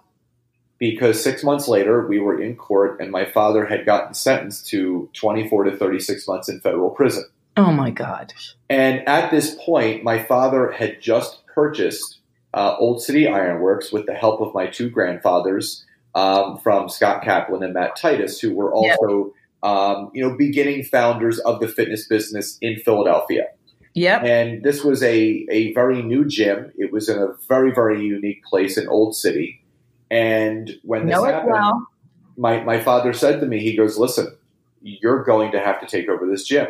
[0.78, 5.08] Because six months later, we were in court, and my father had gotten sentenced to
[5.12, 7.24] 24 to 36 months in federal prison.
[7.56, 8.32] Oh my God.
[8.70, 12.18] And at this point, my father had just purchased
[12.54, 17.62] uh, Old City Ironworks with the help of my two grandfathers um, from Scott Kaplan
[17.62, 19.70] and Matt Titus, who were also, yep.
[19.70, 23.48] um, you know, beginning founders of the fitness business in Philadelphia.
[23.94, 24.22] Yep.
[24.24, 26.72] And this was a, a very new gym.
[26.78, 29.62] It was in a very, very unique place in Old City.
[30.10, 31.86] And when this happened, well.
[32.36, 34.36] my, my father said to me, he goes, listen,
[34.82, 36.68] you're going to have to take over this gym.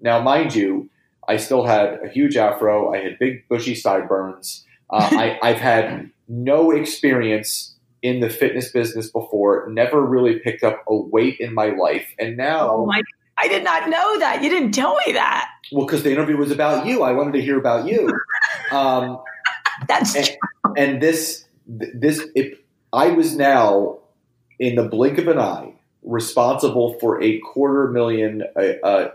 [0.00, 0.90] Now, mind you,
[1.26, 2.92] I still had a huge afro.
[2.94, 4.64] I had big bushy sideburns.
[4.90, 9.68] Uh, I, I've had no experience in the fitness business before.
[9.70, 13.02] Never really picked up a weight in my life, and now oh my,
[13.40, 14.42] I did not know that.
[14.42, 15.48] You didn't tell me that.
[15.70, 17.02] Well, because the interview was about you.
[17.02, 18.12] I wanted to hear about you.
[18.70, 19.22] Um,
[19.86, 20.28] That's and,
[20.76, 24.00] and this this it, I was now
[24.58, 25.72] in the blink of an eye
[26.02, 29.08] responsible for a quarter million uh,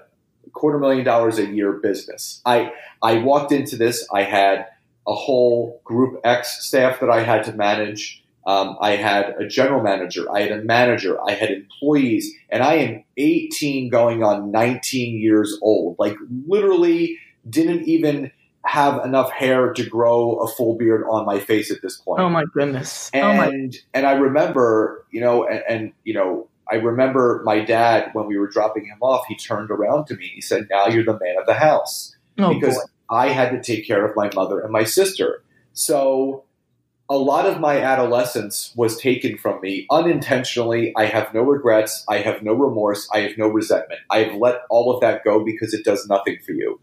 [0.54, 2.42] quarter million dollars a year business.
[2.48, 2.72] I
[3.04, 4.08] I walked into this.
[4.12, 4.66] I had
[5.08, 8.23] a whole Group X staff that I had to manage.
[8.46, 12.74] Um, I had a general manager, I had a manager, I had employees, and I
[12.76, 15.96] am 18 going on 19 years old.
[15.98, 17.18] Like, literally,
[17.50, 18.32] didn't even
[18.66, 22.22] have enough hair to grow a full beard on my face at this point.
[22.22, 23.10] Oh my goodness!
[23.14, 23.70] And oh my.
[23.94, 28.38] and I remember, you know, and, and, you know, I remember my dad when we
[28.38, 29.26] were dropping him off.
[29.28, 30.32] He turned around to me.
[30.34, 32.84] He said, "Now you're the man of the house," Oh because boy.
[33.10, 35.44] I had to take care of my mother and my sister.
[35.74, 36.46] So
[37.10, 40.94] a lot of my adolescence was taken from me unintentionally.
[40.96, 42.06] I have no regrets.
[42.10, 43.10] I have no remorse.
[43.14, 44.02] I have no resentment.
[44.10, 46.80] I have let all of that go because it does nothing for you.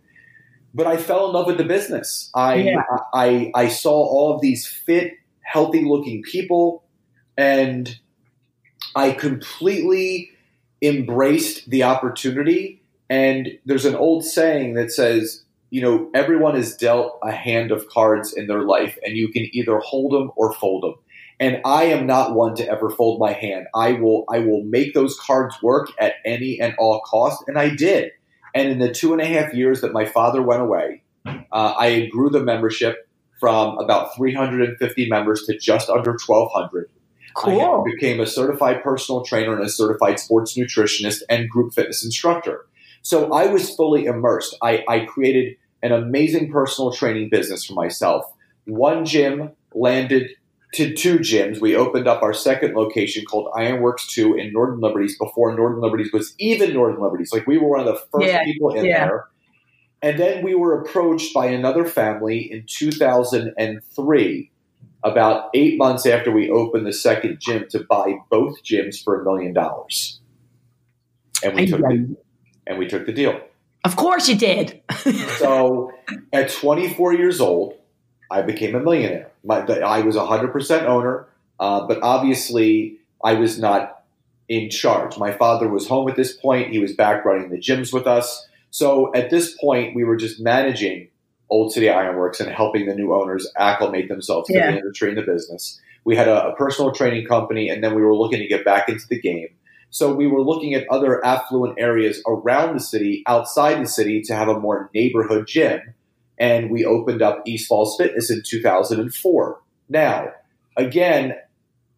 [0.75, 2.31] But I fell in love with the business.
[2.35, 2.83] I Yeah.
[3.13, 6.85] I, I saw all of these fit, healthy looking people,
[7.37, 7.99] and
[8.95, 10.31] I completely
[10.83, 12.83] embraced the opportunity.
[13.09, 17.89] And there's an old saying that says, you know, everyone is dealt a hand of
[17.89, 20.95] cards in their life, and you can either hold them or fold them.
[21.39, 23.67] And I am not one to ever fold my hand.
[23.75, 27.75] I will, I will make those cards work at any and all cost, and I
[27.75, 28.11] did.
[28.55, 32.09] And in the two and a half years that my father went away, uh, I
[32.13, 36.91] grew the membership from about 350 members to just under 1,200.
[36.91, 37.85] I Cool.
[37.85, 42.67] became a certified personal trainer and a certified sports nutritionist and group fitness instructor.
[43.03, 44.57] So I was fully immersed.
[44.63, 48.25] I, I created an amazing personal training business for myself.
[48.67, 50.31] One gym landed
[50.75, 51.61] to two gyms.
[51.61, 56.13] We opened up our second location called Ironworks 2 in Northern Liberties before Northern Liberties
[56.13, 57.33] was even Northern Liberties.
[57.33, 59.07] Like we were one of the first Yeah, people in yeah.
[59.07, 59.27] there.
[60.03, 64.51] And then we were approached by another family in 2003
[65.03, 69.25] about eight months after we opened the second gym to buy both gyms for a
[69.25, 70.21] million dollars.
[71.43, 72.17] And we took the,
[72.71, 73.39] and we took the deal.
[73.85, 74.81] Of course you did.
[75.39, 75.91] So
[76.33, 77.75] at 24 years old,
[78.31, 79.31] I became a millionaire.
[79.43, 81.27] My, the, I was 100% owner,
[81.59, 84.03] uh, but obviously I was not
[84.49, 85.17] in charge.
[85.17, 86.71] My father was home at this point.
[86.73, 88.47] He was back running the gyms with us.
[88.71, 91.09] So at this point, we were just managing
[91.49, 94.71] Old City Ironworks and helping the new owners acclimate themselves to Yeah.
[94.73, 95.81] the industry and the business.
[96.05, 98.89] We had a, a personal training company, and then we were looking to get back
[98.89, 99.49] into the game.
[99.91, 104.35] So we were looking at other affluent areas around the city, outside the city, to
[104.35, 105.81] have a more neighborhood gym.
[106.39, 109.61] And we opened up East Falls Fitness in 2004.
[109.89, 110.33] Now,
[110.77, 111.35] again,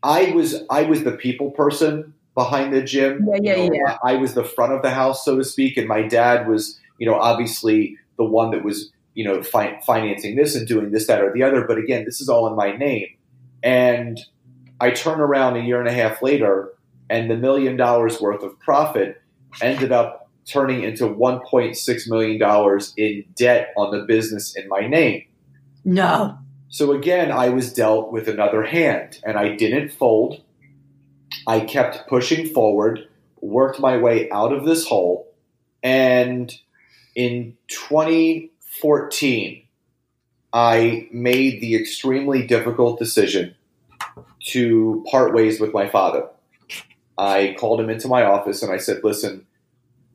[0.03, 3.29] I was I was the people person behind the gym.
[3.29, 3.99] Yeah, yeah, You know, yeah.
[4.05, 7.07] I was the front of the house, so to speak, and my dad was, you
[7.07, 11.23] know, obviously the one that was, you know, fi- financing this and doing this, that,
[11.23, 11.67] or the other.
[11.67, 13.09] But again, this is all in my name.
[13.63, 14.19] And
[14.81, 16.73] I turn around a year and a half later,
[17.13, 19.21] and the million dollars worth of profit
[19.61, 25.23] ended up turning into 1.6 million dollars in debt on the business in my name.
[25.85, 26.39] No.
[26.71, 30.41] So again, I was dealt with another hand, and I didn't fold.
[31.47, 33.07] I kept pushing forward,
[33.43, 35.31] worked my way out of this hole,
[35.83, 36.51] and
[37.15, 39.63] in 2014,
[40.55, 43.55] I made the extremely difficult decision
[44.47, 46.27] to part ways with my father.
[47.19, 49.47] I called him into my office and I said, Listen,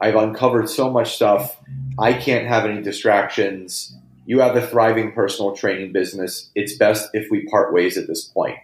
[0.02, 1.58] I've uncovered so much stuff.
[2.00, 3.96] I can't have any distractions.
[4.26, 6.50] You have a thriving personal training business.
[6.54, 8.58] It's best if we part ways at this point.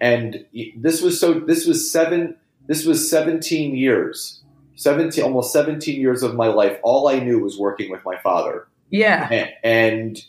[0.00, 0.44] And
[0.76, 2.36] this was so, this was seven,
[2.66, 4.42] this was 17 years,
[4.76, 6.78] 17, almost 17 years of my life.
[6.82, 8.68] All I knew was working with my father.
[8.90, 9.28] Yeah.
[9.32, 10.22] A- And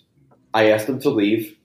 [0.53, 1.55] I asked him to leave,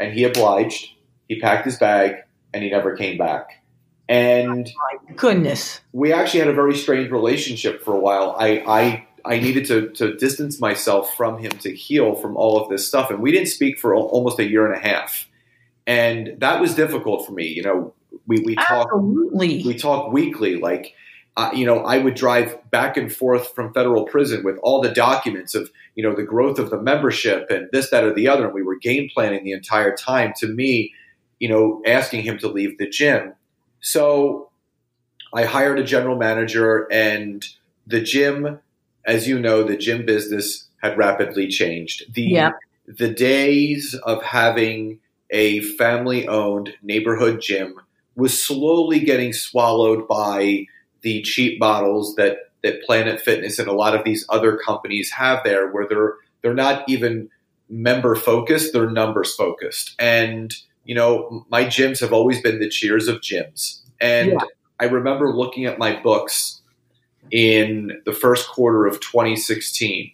[0.00, 0.88] and he obliged.
[1.28, 2.16] He packed his bag,
[2.52, 3.61] and he never came back.
[4.08, 5.80] And My goodness.
[5.92, 8.36] we actually had a very strange relationship for a while.
[8.38, 12.68] I I, I needed to, to distance myself from him to heal from all of
[12.68, 15.28] this stuff, and we didn't speak for almost a year and a half,
[15.86, 17.46] and that was difficult for me.
[17.46, 17.94] You know,
[18.26, 19.62] we we talked Absolutely.
[19.64, 20.94] we talk weekly like
[21.36, 24.90] uh, you know i would drive back and forth from federal prison with all the
[24.90, 28.46] documents of you know the growth of the membership and this that or the other
[28.46, 30.92] and we were game planning the entire time to me
[31.38, 33.32] you know asking him to leave the gym
[33.82, 34.48] so
[35.34, 37.46] i hired a general manager and
[37.86, 38.58] the gym
[39.04, 42.52] as you know the gym business had rapidly changed the Yeah.
[42.86, 44.98] the days of having
[45.30, 47.74] a family owned neighborhood gym
[48.16, 50.66] was slowly getting swallowed by
[51.02, 55.42] the cheap models that that Planet Fitness and a lot of these other companies have
[55.44, 57.28] there, where they're they're not even
[57.68, 59.94] member focused; they're numbers focused.
[59.98, 63.80] And you know, my gyms have always been the cheers of gyms.
[64.00, 64.38] And Yeah.
[64.80, 66.60] I remember looking at my books
[67.30, 70.12] in the first quarter of 2016,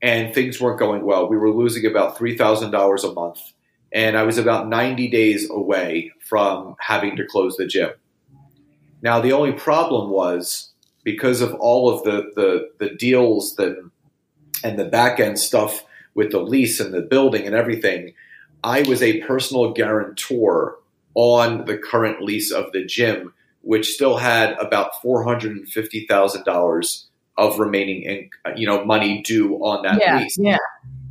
[0.00, 1.28] and things weren't going well.
[1.28, 3.38] We were losing about $3,000 a month.
[3.92, 7.90] And I was about 90 days away from having to close the gym.
[9.02, 10.72] Now, the only problem was
[11.04, 13.76] because of all of the, the, the deals that,
[14.64, 15.84] and the back end stuff
[16.14, 18.14] with the lease and the building and everything,
[18.64, 20.76] I was a personal guarantor
[21.14, 27.04] on the current lease of the gym, which still had about $450,000
[27.38, 30.58] of remaining in, you know money due on that yeah, lease yeah.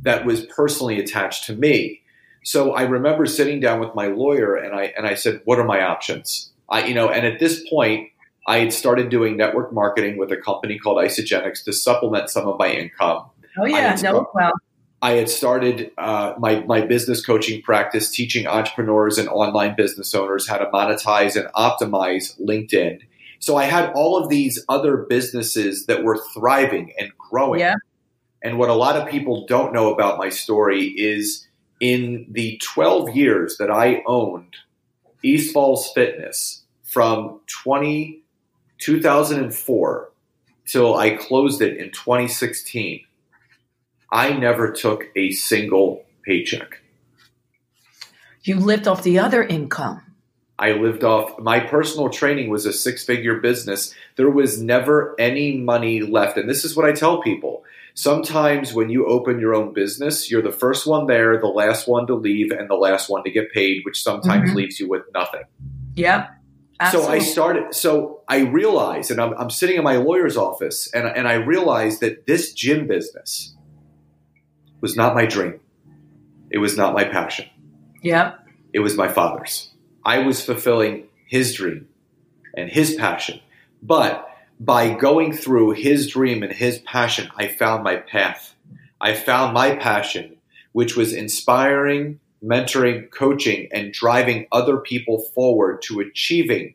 [0.02, 2.00] that was personally attached to me.
[2.44, 5.64] So I remember sitting down with my lawyer and I and I said, "What are
[5.64, 8.10] my options?" I you know, and at this point,
[8.46, 12.58] I had started doing network marketing with a company called Isagenix to supplement some of
[12.58, 13.24] my income.
[13.58, 14.52] Oh yeah, no, well.
[15.02, 20.48] I had started uh, my my business coaching practice, teaching entrepreneurs and online business owners
[20.48, 23.00] how to monetize and optimize LinkedIn.
[23.40, 27.58] So I had all of these other businesses that were thriving and growing.
[27.58, 27.74] Yeah.
[28.40, 31.48] And what a lot of people don't know about my story is
[31.80, 34.54] in the 12 years that I owned
[35.24, 38.22] East Falls Fitness from 20,
[38.78, 40.12] 2004
[40.66, 43.04] till I closed it in 2016,
[44.12, 46.82] I never took a single paycheck.
[48.42, 50.02] You lived off the other income.
[50.58, 53.94] I lived off my personal training was a six figure business.
[54.16, 56.36] There was never any money left.
[56.36, 57.64] And this is what I tell people.
[57.94, 62.06] Sometimes when you open your own business, you're the first one there, the last one
[62.06, 64.56] to leave, and the last one to get paid, which sometimes mm-hmm.
[64.56, 65.42] leaves you with nothing.
[65.96, 66.30] Yep.
[66.80, 67.10] Absolutely.
[67.10, 71.06] So I started, so I realized, and I'm, I'm sitting in my lawyer's office, and,
[71.06, 73.54] and I realized that this gym business
[74.82, 75.58] was not my dream.
[76.50, 77.46] It was not my passion.
[78.02, 78.34] Yeah.
[78.74, 79.70] It was my father's.
[80.04, 81.88] I was fulfilling his dream
[82.54, 83.40] and his passion.
[83.82, 84.28] But
[84.60, 88.54] by going through his dream and his passion, I found my path.
[89.00, 90.36] I found my passion,
[90.72, 96.74] which was inspiring, mentoring, coaching, and driving other people forward to achieving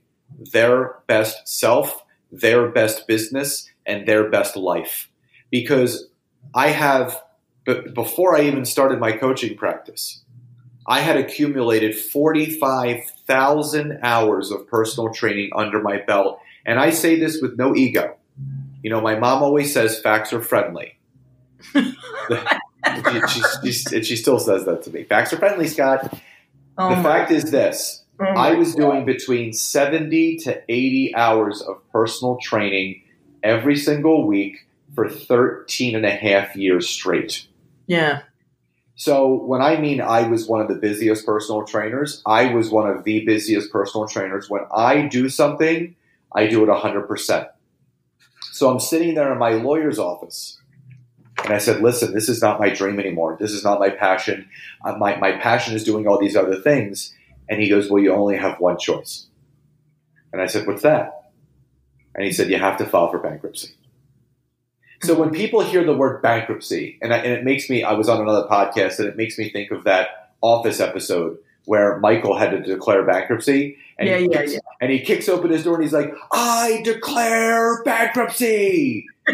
[0.52, 5.10] their best self, their best business, and their best life.
[5.50, 6.10] Because
[6.54, 7.22] I have,
[7.68, 10.24] but before I even started my coaching practice,
[10.88, 16.40] I had accumulated 45,000 hours of personal training under my belt.
[16.66, 18.16] And I say this with no ego.
[18.82, 20.98] You know, my mom always says facts are friendly.
[21.74, 21.94] she,
[23.28, 23.42] she,
[23.74, 25.04] she, she, still says that to me.
[25.04, 26.18] Facts are friendly, Scott.
[26.78, 28.82] Oh the fact is this oh I was God.
[28.82, 33.04] doing between 70 to 80 hours of personal training
[33.44, 37.47] every single week for 13 and a half years straight.
[37.88, 38.22] Yeah.
[38.96, 42.90] So when I mean I was one of the busiest personal trainers, I was one
[42.90, 44.50] of the busiest personal trainers.
[44.50, 45.96] When I do something,
[46.34, 47.50] I do it 100%.
[48.52, 50.60] So I'm sitting there in my lawyer's office
[51.44, 53.38] and I said, listen, this is not my dream anymore.
[53.40, 54.50] This is not my passion.
[54.84, 57.14] Uh, my, my passion is doing all these other things.
[57.48, 59.28] And he goes, well, you only have one choice.
[60.34, 61.32] And I said, what's that?
[62.16, 63.76] And he said, you have to file for bankruptcy.
[65.04, 65.38] So when mm-hmm.
[65.38, 68.48] people hear the word bankruptcy, and, I, and it makes me, I was on another
[68.48, 73.04] podcast, and it makes me think of that Office episode where Michael had to declare
[73.04, 74.60] bankruptcy, and, yeah, he, yeah, kicks, yeah.
[74.80, 79.08] and he kicks open his door and he's like, "I declare bankruptcy."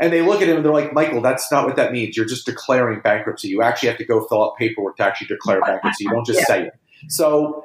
[0.00, 2.16] and they look at him and they're like, "Michael, that's not what that means.
[2.16, 3.48] You're just declaring bankruptcy.
[3.48, 6.04] You actually have to go fill out paperwork to actually declare bankruptcy.
[6.04, 6.74] You don't just say it."
[7.08, 7.64] So,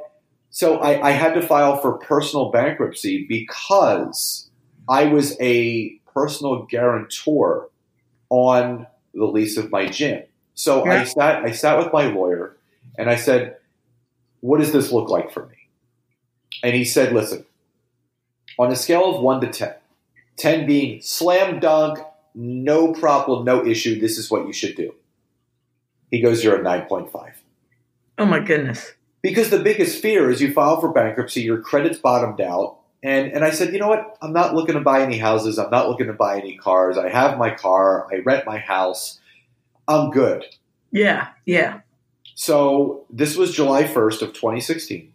[0.51, 4.49] so I, I had to file for personal bankruptcy because
[4.87, 7.69] I was a personal guarantor
[8.29, 10.23] on the lease of my gym.
[10.53, 11.01] So yeah.
[11.01, 12.57] I sat I sat with my lawyer
[12.97, 13.55] and I said,
[14.41, 15.55] "What does this look like for me?"
[16.61, 17.45] And he said, "Listen,
[18.57, 19.73] on a scale of 1 to 10,
[20.35, 21.99] 10 being slam dunk,
[22.35, 24.93] no problem, no issue, this is what you should do."
[26.11, 27.43] He goes, "You're a 9.5."
[28.17, 28.93] Oh my goodness.
[29.21, 33.45] Because the biggest fear is you file for bankruptcy, your credit's bottomed out, and and
[33.45, 34.17] I said, you know what?
[34.21, 35.57] I'm not looking to buy any houses.
[35.57, 36.97] I'm not looking to buy any cars.
[36.97, 38.07] I have my car.
[38.11, 39.19] I rent my house.
[39.87, 40.45] I'm good.
[40.91, 41.81] Yeah, yeah.
[42.35, 45.13] So this was July 1st of 2016.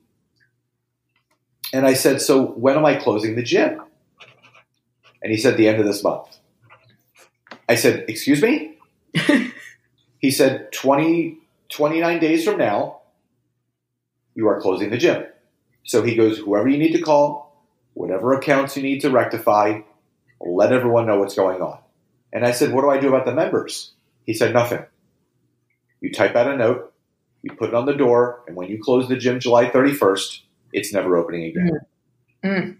[1.72, 3.82] And I said, so when am I closing the gym?
[5.22, 6.38] And he said, the end of this month.
[7.68, 8.78] I said, excuse me?
[10.18, 11.38] he said, 20,
[11.70, 13.00] 29 days from now,
[14.34, 15.24] you are closing the gym.
[15.84, 17.43] So he goes, whoever you need to call,
[17.94, 19.80] whatever accounts you need to rectify,
[20.40, 21.78] let everyone know what's going on.
[22.32, 23.92] And I said, What do I do about the members?
[24.26, 24.84] He said, Nothing.
[26.00, 26.92] You type out a note,
[27.42, 30.40] you put it on the door, and when you close the gym July 31st,
[30.72, 31.80] it's never opening again.
[32.44, 32.50] Mm.
[32.50, 32.76] Mm.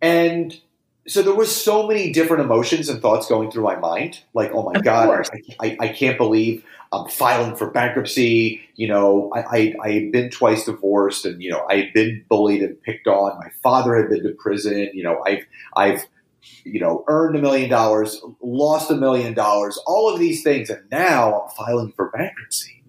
[0.00, 0.60] And
[1.06, 4.20] so there was so many different emotions and thoughts going through my mind.
[4.34, 5.28] Like, oh my Of god.
[5.32, 8.60] I, I, I can't believe I'm filing for bankruptcy.
[8.74, 12.62] You know, I, I had been twice divorced, and you know, I had been bullied
[12.62, 13.38] and picked on.
[13.38, 14.90] My father had been to prison.
[14.92, 15.46] You know, I've
[15.76, 16.06] I've
[16.64, 20.82] you know earned a million dollars, lost a million dollars, all of these things, and
[20.90, 22.82] now I'm filing for bankruptcy.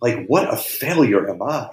[0.00, 1.70] Like, what a failure am I?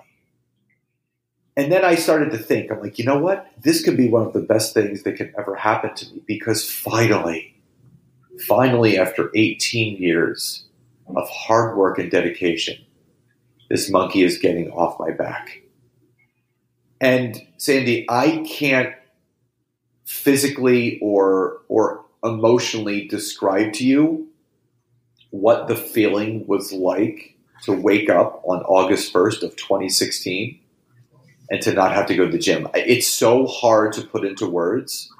[1.57, 3.51] And then I started to think, I'm like, you know what?
[3.61, 6.69] This could be one of the best things that could ever happen to me because
[6.69, 7.55] finally,
[8.47, 10.65] finally, after 18 years
[11.13, 12.77] of hard work and dedication,
[13.69, 15.63] this monkey is getting off my back.
[17.01, 18.93] And Sandy, I can't
[20.05, 24.27] physically or or emotionally describe to you
[25.31, 30.60] what the feeling was like to wake up on August 1st of 2016
[31.49, 32.67] and to not have to go to the gym.
[32.73, 35.11] It's so hard to put into words,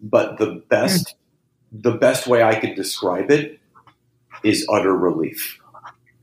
[0.00, 1.14] but the best
[1.72, 3.58] the best way I could describe it
[4.44, 5.58] is utter relief.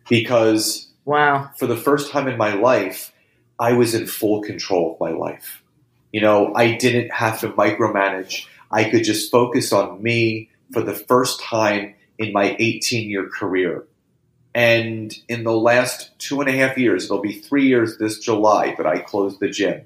[0.07, 1.49] Because Wow.
[1.57, 3.11] for the first time in my life,
[3.59, 5.63] I was in full control of my life.
[6.11, 8.45] You know, I didn't have to micromanage.
[8.71, 13.85] I could just focus on me for the first time in my 18 year career.
[14.55, 18.73] And in the last two and a half years, it'll be three years this July
[18.77, 19.81] that I closed the gym.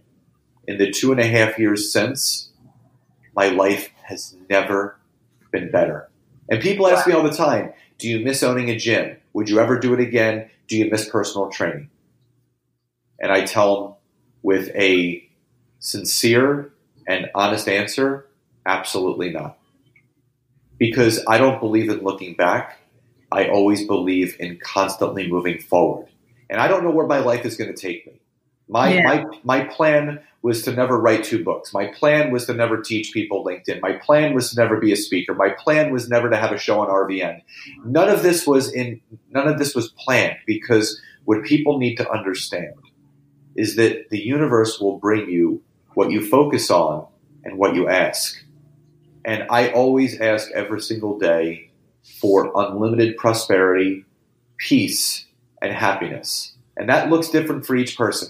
[0.68, 2.50] In the two and a half years since,
[3.36, 4.98] my life has never
[5.52, 6.10] been better.
[6.50, 9.18] And people ask me all the time, do you miss owning a gym?
[9.34, 10.50] Would you ever do it again?
[10.68, 11.90] Do you miss personal training?
[13.20, 13.94] And I tell them
[14.42, 15.28] with a
[15.80, 16.72] sincere
[17.08, 18.28] and honest answer,
[18.66, 19.58] absolutely not.
[20.78, 22.80] Because I don't believe in looking back.
[23.34, 26.08] I always believe in constantly moving forward.
[26.50, 28.22] And I don't know where my life is going to take me.
[28.70, 29.04] My, Yeah.
[29.04, 31.74] my, my plan was to never write two books.
[31.74, 33.82] My plan was to never teach people LinkedIn.
[33.82, 35.34] My plan was to never be a speaker.
[35.34, 37.42] My plan was never to have a show on RVN.
[37.86, 42.10] None of this was in none of this was planned because what people need to
[42.12, 42.74] understand
[43.56, 45.62] is that the universe will bring you
[45.94, 47.08] what you focus on
[47.44, 48.44] and what you ask.
[49.26, 51.72] And I always ask every single day
[52.04, 54.06] for unlimited prosperity,
[54.58, 55.26] peace,
[55.62, 56.54] and happiness.
[56.78, 58.30] And that looks different for each person.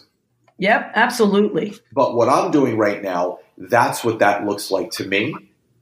[0.58, 1.74] Yep, absolutely.
[1.92, 5.36] But what I'm doing right now, that's what that looks like to me.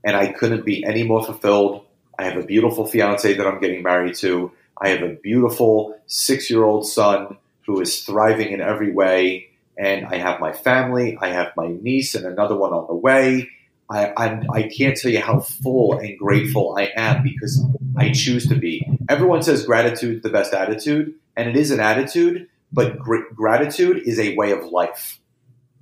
[0.03, 1.85] And I couldn't be any more fulfilled.
[2.17, 4.51] I have a beautiful fiance that I'm getting married to.
[4.79, 9.49] I have a beautiful six year old son who is thriving in every way.
[9.77, 11.17] And I have my family.
[11.19, 13.49] I have my niece and another one on the way.
[13.89, 17.63] I, I'm, I can't tell you how full and grateful I am because
[17.97, 18.87] I choose to be.
[19.09, 24.01] Everyone says gratitude is the best attitude, and it is an attitude, but gr- gratitude
[24.05, 25.19] is a way of life.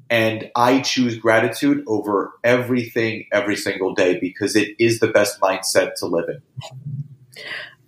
[0.09, 5.93] And I choose gratitude over everything every single day because it is the best mindset
[5.95, 6.41] to live in.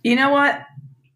[0.04, 0.60] You know what?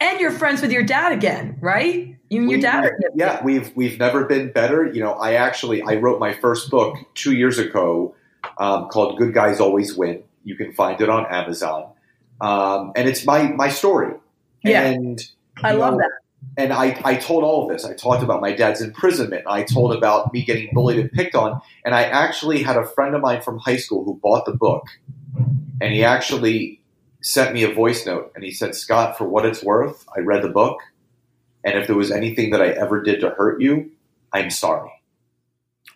[0.00, 2.16] And you're friends with your dad again, right?
[2.28, 4.84] You and your We- dad are yeah, we've we've never been better.
[4.84, 8.14] You know, I actually I wrote my first book two years ago
[8.58, 11.86] um, called "Good Guys Always Win." You can find it on Amazon,
[12.40, 14.14] um, and it's my my story.
[14.62, 14.82] Yeah.
[14.82, 15.20] and
[15.62, 16.10] I love know, that.
[16.58, 17.84] And I, I told all of this.
[17.84, 19.44] I talked about my dad's imprisonment.
[19.46, 21.60] I told about me getting bullied and picked on.
[21.84, 24.86] And I actually had a friend of mine from high school who bought the book.
[25.80, 26.80] And he actually
[27.20, 28.32] sent me a voice note.
[28.34, 30.80] And he said, Scott, for what it's worth, I read the book.
[31.62, 33.90] And if there was anything that I ever did to hurt you,
[34.32, 34.90] I'm sorry.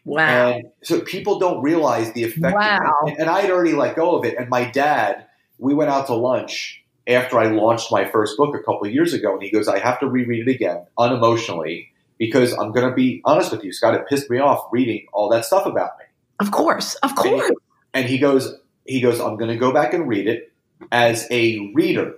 [0.05, 0.51] Wow.
[0.51, 2.57] And so people don't realize the effect.
[2.57, 2.97] Wow.
[3.07, 4.37] And, and I had already let go of it.
[4.37, 5.27] And my dad,
[5.61, 9.35] we went out to lunch after I launched my first book a couple years ago.
[9.35, 11.89] And he goes, I have to reread it again, unemotionally,
[12.19, 15.29] because I'm going to be honest with you, Scott, it pissed me off reading all
[15.31, 16.07] that stuff about me.
[16.41, 16.95] of course.
[16.97, 17.51] Of course.
[17.93, 18.55] And he goes,
[18.87, 20.53] he goes, I'm going to go back and read it
[20.91, 22.15] as a reader,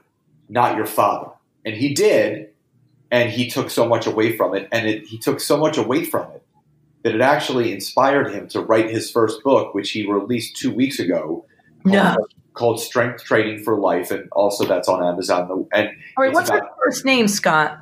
[0.49, 1.31] not your father.
[1.65, 2.49] And he did.
[3.11, 4.69] And he took so much away from it.
[4.73, 6.43] And it, he took so much away from it
[7.03, 10.99] that it actually inspired him to write his first book, which he released two weeks
[10.99, 11.45] ago,
[11.85, 12.17] No.
[12.55, 14.11] Called Strength Training for Life.
[14.11, 15.67] And also that's on Amazon.
[15.73, 16.33] And All right.
[16.33, 17.79] What's about- your first name, Scott?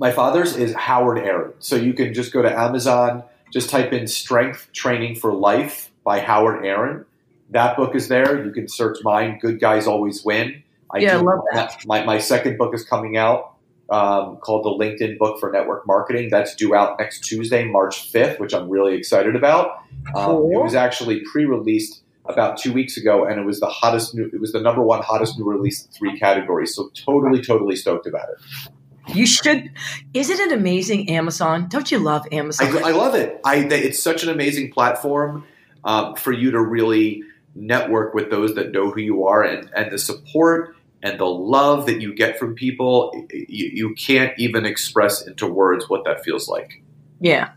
[0.00, 1.52] my father's is Howard Aaron.
[1.58, 6.20] So you can just go to Amazon, just type in Strength Training for Life by
[6.20, 7.04] Howard Aaron.
[7.50, 8.44] That book is there.
[8.44, 10.62] You can search mine, Good Guys Always Win.
[10.94, 11.84] I Yeah, I do- love that.
[11.86, 13.54] My, my second book is coming out
[13.90, 16.28] um, called The LinkedIn Book for Network Marketing.
[16.30, 19.78] That's due out next Tuesday, March 5th, which I'm really excited about.
[20.14, 20.50] Um, Cool.
[20.52, 24.30] It was actually pre released about two weeks ago, and it was the hottest new,
[24.32, 26.74] it was the number one hottest new release in three categories.
[26.74, 29.14] So totally, totally stoked about it.
[29.14, 29.70] You should.
[30.12, 31.68] Isn't it amazing, Amazon?
[31.68, 32.76] Don't you love Amazon?
[32.76, 33.40] I, I love it.
[33.44, 35.44] I, it's such an amazing platform
[35.84, 37.22] um, for you to really
[37.54, 41.86] network with those that know who you are and, and the support and the love
[41.86, 46.48] that you get from people, you, you can't even express into words what that feels
[46.48, 46.82] like.
[47.20, 47.52] Yeah.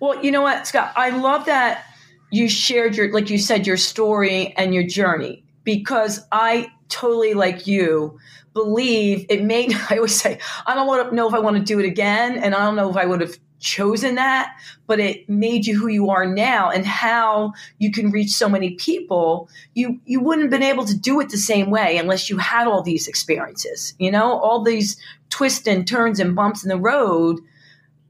[0.00, 0.92] Well, you know what, Scott?
[0.96, 1.84] I love that
[2.30, 7.66] you shared your, like you said, your story and your journey because I totally, like
[7.66, 8.18] you,
[8.54, 11.62] believe it may, I always say, I don't want to know if I want to
[11.62, 12.36] do it again.
[12.36, 14.56] And I don't know if I would have chosen that,
[14.86, 18.70] but it made you who you are now and how you can reach so many
[18.74, 19.48] people.
[19.74, 22.66] You you wouldn't have been able to do it the same way unless you had
[22.66, 23.94] all these experiences.
[23.98, 24.96] You know, all these
[25.30, 27.40] twists and turns and bumps in the road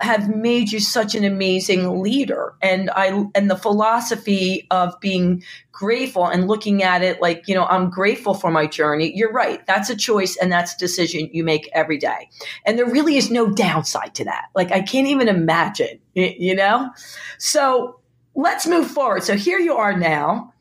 [0.00, 2.54] have made you such an amazing leader.
[2.62, 5.42] And i and the philosophy of being
[5.72, 9.12] grateful and looking at it like you know i'm grateful for my journey.
[9.16, 9.64] You're right.
[9.66, 12.30] That's a choice and that's a decision you make every day.
[12.64, 14.46] And there really is no downside to that.
[14.54, 16.90] Like i can't even imagine you know?
[17.38, 18.00] So
[18.34, 19.22] let's move forward.
[19.22, 20.52] So here you are now.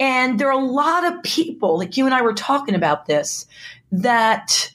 [0.00, 3.46] And there are a lot of people like you and i were talking about this
[3.92, 4.72] that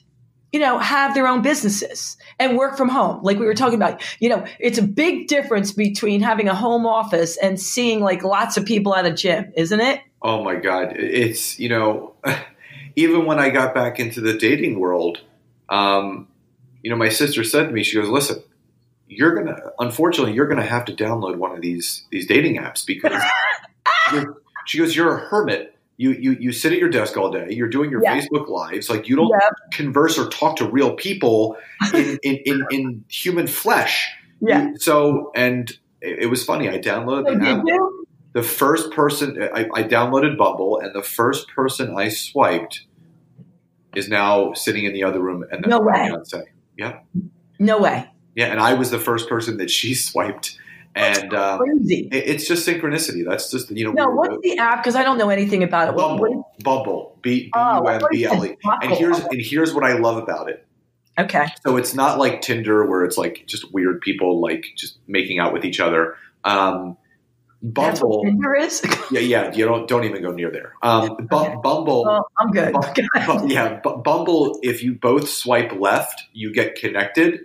[0.52, 3.22] you know, have their own businesses and work from home.
[3.22, 6.86] Like we were talking about, you know, it's a big difference between having a home
[6.86, 10.00] office and seeing like lots of people at a gym, isn't it?
[10.22, 10.94] Oh my God.
[10.96, 12.14] It's, you know,
[12.96, 15.20] even when I got back into the dating world,
[15.68, 16.26] um,
[16.82, 18.42] you know, my sister said to me, she goes, listen,
[19.06, 22.56] you're going to, unfortunately, you're going to have to download one of these, these dating
[22.56, 23.22] apps because
[24.66, 27.48] she goes, you're a hermit you you you sit at your desk all day.
[27.50, 28.18] You're doing your yeah.
[28.18, 28.88] Facebook lives.
[28.88, 29.52] Like you don't yep.
[29.70, 31.58] converse or talk to real people
[31.94, 34.10] in in, in, in human flesh.
[34.40, 34.70] Yeah.
[34.76, 35.70] So and
[36.00, 36.70] it, it was funny.
[36.70, 38.06] I downloaded the app.
[38.32, 42.86] The first person I, I downloaded Bumble, and the first person I swiped
[43.94, 46.08] is now sitting in the other room, and no way.
[46.08, 46.44] fiance.
[46.78, 47.00] Yeah.
[47.58, 48.08] No way.
[48.34, 50.56] Yeah, and I was the first person that she swiped
[50.94, 52.08] and crazy.
[52.10, 53.24] It, it's just synchronicity.
[53.24, 53.92] That's just you know.
[53.92, 54.82] No, what's the app?
[54.82, 55.96] Because I don't know anything about it.
[55.96, 58.56] Bumble, what, Bumble, B B U M B L E.
[58.82, 60.66] And here's and here's what I love about it.
[61.18, 61.46] Okay.
[61.62, 65.52] So it's not like Tinder where it's like just weird people like just making out
[65.52, 66.16] with each other.
[66.44, 66.96] Um,
[67.62, 68.22] Bumble.
[68.24, 68.82] Tinder is.
[69.10, 69.52] yeah, yeah.
[69.52, 70.74] You don't don't even go near there.
[70.82, 71.56] Um, okay.
[71.62, 72.04] Bumble.
[72.04, 72.74] Well, I'm good.
[73.50, 74.58] yeah, Bumble.
[74.62, 77.40] If you both swipe left, you get connected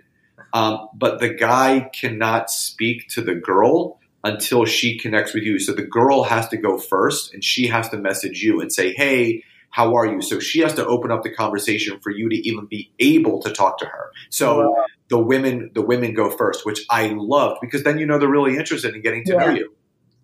[0.56, 5.58] um, but the guy cannot speak to the girl until she connects with you.
[5.58, 8.94] So the girl has to go first and she has to message you and say,
[8.94, 10.22] Hey, how are you?
[10.22, 13.52] So she has to open up the conversation for you to even be able to
[13.52, 14.10] talk to her.
[14.30, 14.86] So wow.
[15.08, 18.56] the women, the women go first, which I loved because then you know they're really
[18.56, 19.38] interested in getting to yeah.
[19.38, 19.74] know you.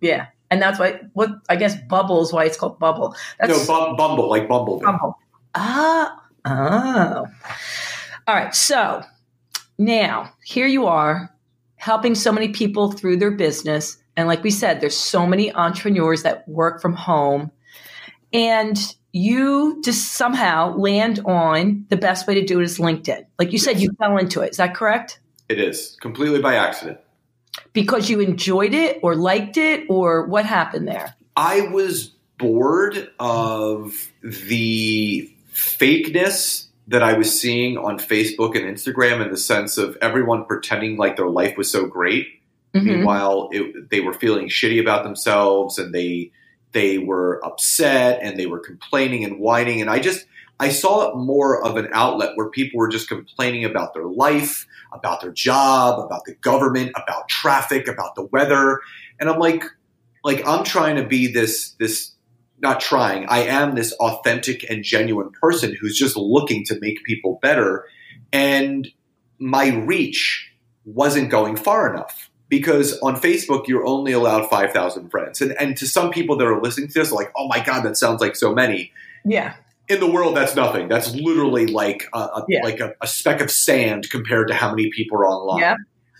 [0.01, 0.27] Yeah.
[0.49, 3.15] And that's why what I guess bubble is why it's called bubble.
[3.39, 4.79] That's, no, bumble, like bumble.
[4.79, 5.15] Bumble.
[5.53, 7.27] Ah, oh.
[8.25, 8.55] All right.
[8.55, 9.03] So
[9.77, 11.33] now, here you are
[11.75, 13.97] helping so many people through their business.
[14.15, 17.51] And like we said, there's so many entrepreneurs that work from home.
[18.31, 18.77] And
[19.11, 23.25] you just somehow land on the best way to do it is LinkedIn.
[23.37, 24.51] Like you said, you fell into it.
[24.51, 25.19] Is that correct?
[25.49, 26.99] It is completely by accident.
[27.73, 31.15] Because you enjoyed it or liked it, or what happened there?
[31.35, 39.31] I was bored of the fakeness that I was seeing on Facebook and Instagram in
[39.31, 42.27] the sense of everyone pretending like their life was so great.
[42.73, 42.87] Mm-hmm.
[42.87, 46.31] Meanwhile, it, they were feeling shitty about themselves and they
[46.71, 49.79] they were upset and they were complaining and whining.
[49.79, 50.25] And I just
[50.59, 54.67] I saw it more of an outlet where people were just complaining about their life,
[54.91, 58.81] about their job, about the government, about traffic, about the weather.
[59.19, 59.63] And I'm like,
[60.23, 62.12] like I'm trying to be this this
[62.63, 63.25] not trying.
[63.27, 67.85] I am this authentic and genuine person who's just looking to make people better.
[68.31, 68.87] And
[69.37, 70.49] my reach
[70.85, 75.41] wasn't going far enough because on Facebook, you're only allowed 5,000 friends.
[75.41, 77.97] And, and to some people that are listening to this, like, oh my God, that
[77.97, 78.91] sounds like so many.
[79.25, 79.55] Yeah.
[79.89, 80.87] In the world, that's nothing.
[80.87, 82.63] That's literally like a, a yeah.
[82.63, 85.59] like a, a, speck of sand compared to how many people are online.
[85.59, 85.75] Yeah.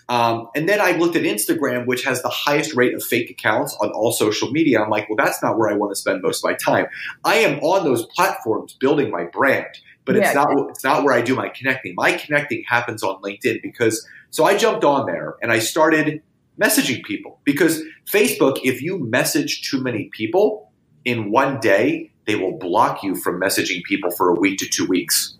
[0.09, 3.75] Um, and then I looked at Instagram, which has the highest rate of fake accounts
[3.81, 4.81] on all social media.
[4.81, 6.87] I'm like, well, that's not where I want to spend most of my time.
[7.23, 10.65] I am on those platforms building my brand, but yeah, it's not yeah.
[10.69, 11.95] it's not where I do my connecting.
[11.95, 16.21] My connecting happens on LinkedIn because so I jumped on there and I started
[16.59, 17.81] messaging people because
[18.11, 20.71] Facebook, if you message too many people
[21.05, 24.85] in one day, they will block you from messaging people for a week to two
[24.85, 25.37] weeks.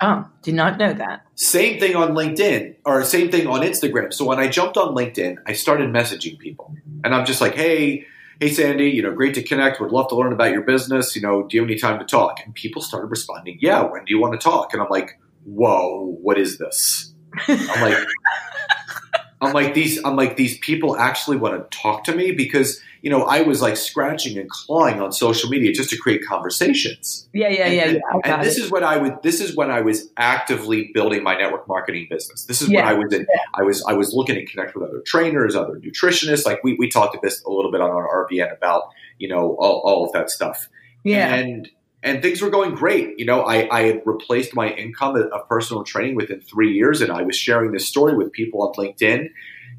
[0.00, 1.26] Oh, did not know that.
[1.34, 4.12] Same thing on LinkedIn or same thing on Instagram.
[4.12, 6.74] So when I jumped on LinkedIn, I started messaging people.
[7.02, 8.06] And I'm just like, hey,
[8.38, 9.80] hey Sandy, you know, great to connect.
[9.80, 11.16] Would love to learn about your business.
[11.16, 12.40] You know, do you have any time to talk?
[12.44, 14.72] And people started responding, yeah, when do you want to talk?
[14.72, 17.12] And I'm like, whoa, what is this?
[17.48, 17.98] I'm like,
[19.40, 23.10] I'm like these I'm like these people actually want to talk to me because you
[23.10, 27.28] know, I was like scratching and clawing on social media just to create conversations.
[27.32, 28.00] Yeah, yeah, yeah, and, yeah.
[28.12, 28.64] Got and this it.
[28.64, 29.22] is when I would.
[29.22, 32.44] This is when I was actively building my network marketing business.
[32.44, 33.26] This is Yeah, when I was in.
[33.54, 36.44] I was I was looking to connect with other trainers, other nutritionists.
[36.44, 39.56] Like we we talked a bit a little bit on our RVN about you know
[39.58, 40.68] all, all of that stuff.
[41.04, 41.34] yeah.
[41.34, 41.68] And
[42.02, 43.18] and things were going great.
[43.18, 47.10] You know, I, I had replaced my income of personal training within three years, and
[47.10, 49.30] I was sharing this story with people on LinkedIn,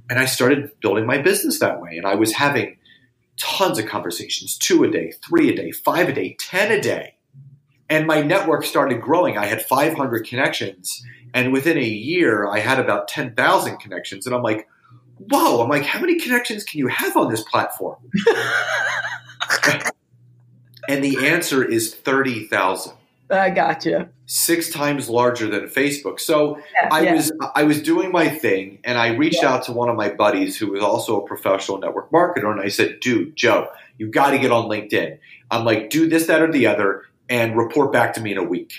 [0.09, 1.97] and I started building my business that way.
[1.97, 2.77] And I was having
[3.39, 7.15] tons of conversations, two a day, three a day, five a day, ten a day,
[7.89, 9.37] and my network started growing.
[9.37, 14.25] I had 500 connections, and within a year, I had about 10,000 connections.
[14.25, 14.67] And I'm like,
[15.17, 15.61] whoa!
[15.63, 17.97] I'm like, how many connections can you have on this platform?
[20.89, 22.93] And the answer is 30,000
[23.31, 24.07] I got you.
[24.25, 26.19] six times larger than Facebook.
[26.19, 27.13] So Yeah, I yeah.
[27.13, 29.53] was I was doing my thing, and I reached Yeah.
[29.53, 32.69] out to one of my buddies who was also a professional network marketer, and I
[32.69, 33.67] said, "Dude, Joe,
[33.97, 35.17] you got to get on LinkedIn."
[35.51, 38.43] I'm like, "Do this, that, or the other, and report back to me in a
[38.43, 38.71] week."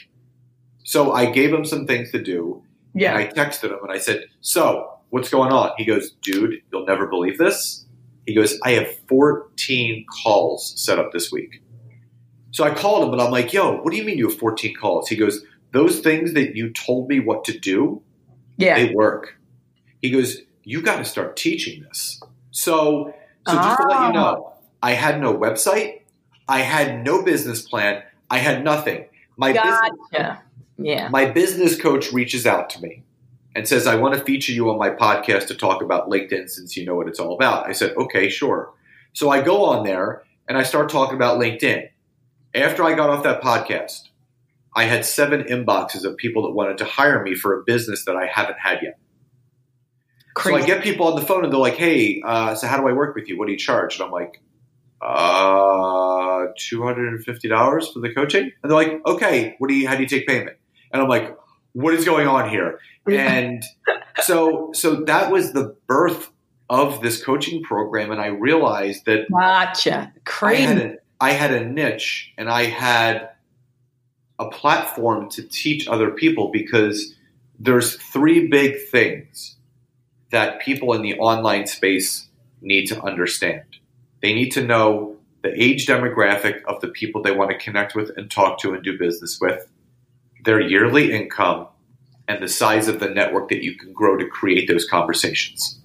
[0.84, 2.62] So I gave him some things to do,
[2.94, 3.16] and yeah.
[3.16, 7.06] I texted him, and I said, "So what's going on?" He goes, "Dude, you'll never
[7.06, 7.86] believe this."
[8.26, 11.62] He goes, "I have 14 calls set up this week."
[12.52, 14.74] So I called him and I'm like, yo, what do you mean you have 14
[14.74, 15.08] calls?
[15.08, 18.02] He goes, those things that you told me what to do,
[18.56, 18.76] yeah.
[18.76, 19.38] they work.
[20.02, 22.20] He goes, you got to start teaching this.
[22.50, 23.14] So,
[23.46, 24.52] so just to let you know, oh.
[24.82, 26.00] I had no website.
[26.48, 28.02] I had no business plan.
[28.28, 29.06] I had nothing.
[29.36, 30.38] My business,
[30.78, 31.08] Yeah.
[31.08, 33.04] my business coach reaches out to me
[33.54, 36.76] and says, I want to feature you on my podcast to talk about LinkedIn since
[36.76, 37.66] you know what it's all about.
[37.68, 38.72] I said, okay, sure.
[39.12, 41.88] So I go on there and I start talking about LinkedIn.
[42.54, 44.08] After I got off that podcast,
[44.74, 48.16] I had seven inboxes of people that wanted to hire me for a business that
[48.16, 48.98] I haven't had yet.
[50.38, 52.88] So I get people on the phone and they're like, hey, uh, so how do
[52.88, 53.38] I work with you?
[53.38, 53.96] What do you charge?
[53.96, 54.40] And I'm like,
[55.02, 58.44] uh, $250 for the coaching?
[58.44, 60.56] And they're like, okay, what do you, how do you take payment?
[60.92, 61.36] And I'm like,
[61.72, 62.78] what is going on here?
[63.06, 63.62] And
[64.22, 66.30] so, so that was the birth
[66.68, 68.12] of this coaching program.
[68.12, 70.12] And I realized that Gotcha.
[70.14, 70.62] I Crazy.
[70.62, 73.30] had, a, I had a niche and I had
[74.38, 77.14] a platform to teach other people because
[77.58, 79.56] there's three big things
[80.30, 82.28] that people in the online space
[82.62, 83.64] need to understand.
[84.22, 88.10] They need to know the age demographic of the people they want to connect with
[88.16, 89.68] and talk to and do business with,
[90.44, 91.66] their yearly income,
[92.28, 95.80] and the size of the network that you can grow to create those conversations.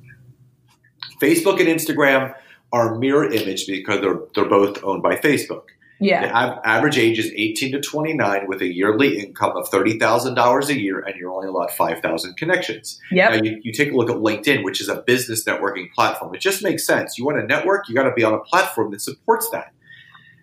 [1.21, 2.36] Facebook and Instagram
[2.76, 5.65] are mirror image because they're, they're both owned by Facebook.
[5.99, 6.21] yeah.
[6.28, 10.80] The av- average age is 18 to 29 with a yearly income of $30,000 a
[10.86, 12.99] year, and you're only allowed 5,000 connections.
[13.30, 16.36] Now, you, you take a look at LinkedIn, which is a business networking platform.
[16.36, 17.17] It just makes sense.
[17.17, 19.71] You want to network, you got to be on a platform that supports that.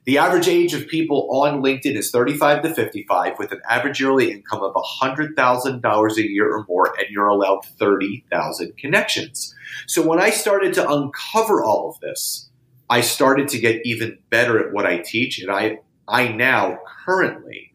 [0.05, 4.33] The average age of people on LinkedIn is 35 to 55 with an average yearly
[4.33, 9.55] income of $100,000 a year or more, and you're allowed 30,000 connections.
[9.87, 12.49] So when I started to uncover all of this,
[12.91, 15.79] I started to get even better at what I teach, and I
[16.09, 17.73] I now currently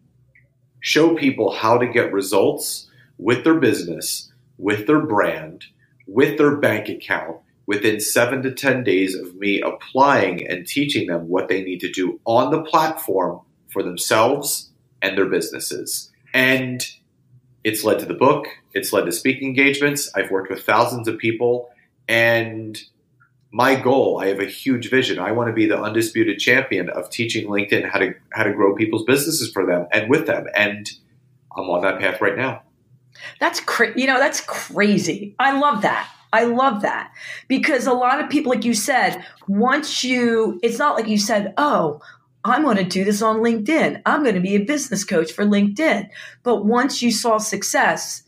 [0.82, 5.66] show people how to get results with their business, with their brand,
[6.06, 11.28] with their bank account within seven to ten days of me applying and teaching them
[11.28, 13.41] what they need to do on the platform
[13.72, 16.11] for themselves and their businesses.
[16.34, 16.88] And
[17.63, 18.47] it's led to the book.
[18.74, 20.09] It's led to speaking engagements.
[20.15, 21.70] I've worked with thousands of people,
[22.07, 22.82] and
[23.49, 27.09] my goal i have a huge vision i want to be the undisputed champion of
[27.09, 30.91] teaching linkedin how to how to grow people's businesses for them and with them and
[31.55, 32.61] i'm on that path right now
[33.39, 35.36] That's cra- you know that's crazy.
[35.39, 36.09] I love that.
[36.34, 37.12] I love that
[37.48, 41.54] because a lot of people, like you said, once you, it's not like you said,
[41.58, 42.02] "Oh,
[42.44, 44.02] I'm going to do this on LinkedIn.
[44.06, 46.10] I'm going to be a business coach for LinkedIn."
[46.44, 48.24] But once you saw success,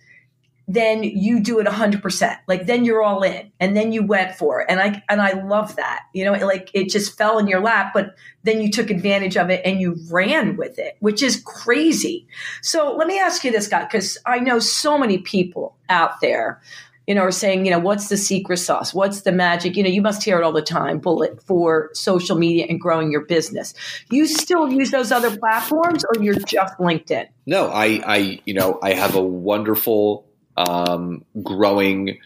[0.70, 2.38] then you do it 100%.
[2.47, 4.68] Like then you're all in and then you went for it.
[4.70, 6.04] And I and I love that.
[6.14, 9.50] You know, like it just fell in your lap, but then you took advantage of
[9.50, 12.28] it and you ran with it, which is crazy.
[12.62, 16.62] So let me ask you this, Scott, because I know so many people out there,
[17.10, 18.93] you know, are saying, you know, what's the secret sauce?
[18.93, 19.76] What's the magic?
[19.76, 23.12] You know, you must hear it all the time, bullet for social media and growing
[23.12, 23.74] your business.
[24.10, 27.28] You still use those other platforms or you're just LinkedIn?
[27.49, 32.20] no i i you know i have a wonderful um, growing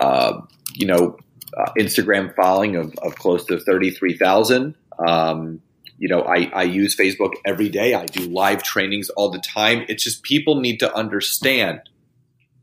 [0.00, 0.40] uh,
[0.74, 1.16] you know
[1.56, 4.74] uh, instagram following of, of close to 33000
[5.06, 5.60] um,
[5.98, 9.84] you know I, I use facebook every day i do live trainings all the time
[9.88, 11.80] it's just people need to understand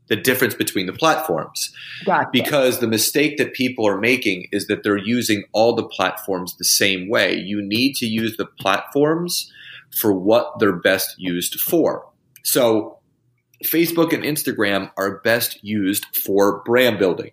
[0.08, 1.72] the difference between the platforms.
[2.04, 2.28] Gotcha.
[2.32, 6.64] Because the mistake that people are making is that they're using all the platforms the
[6.64, 7.34] same way.
[7.34, 9.52] You need to use the platforms
[9.98, 12.08] for what they're best used for.
[12.42, 12.98] So,
[13.64, 17.32] Facebook and Instagram are best used for brand building.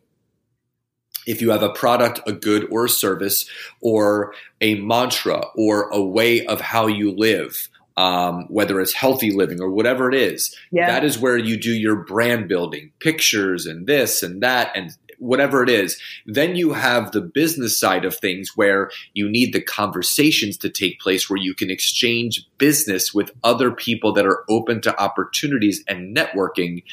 [1.28, 3.46] If you have a product, a good, or a service,
[3.82, 9.62] or a mantra, or a way of how you live, um, whether it's healthy living
[9.62, 10.56] or whatever it is.
[10.72, 10.88] Yeah.
[10.88, 15.64] That is where you do your brand building, pictures and this and that and whatever
[15.64, 16.00] it is.
[16.26, 21.00] Then you have the business side of things where you need the conversations to take
[21.00, 26.16] place where you can exchange business with other people that are open to opportunities and
[26.16, 26.84] networking.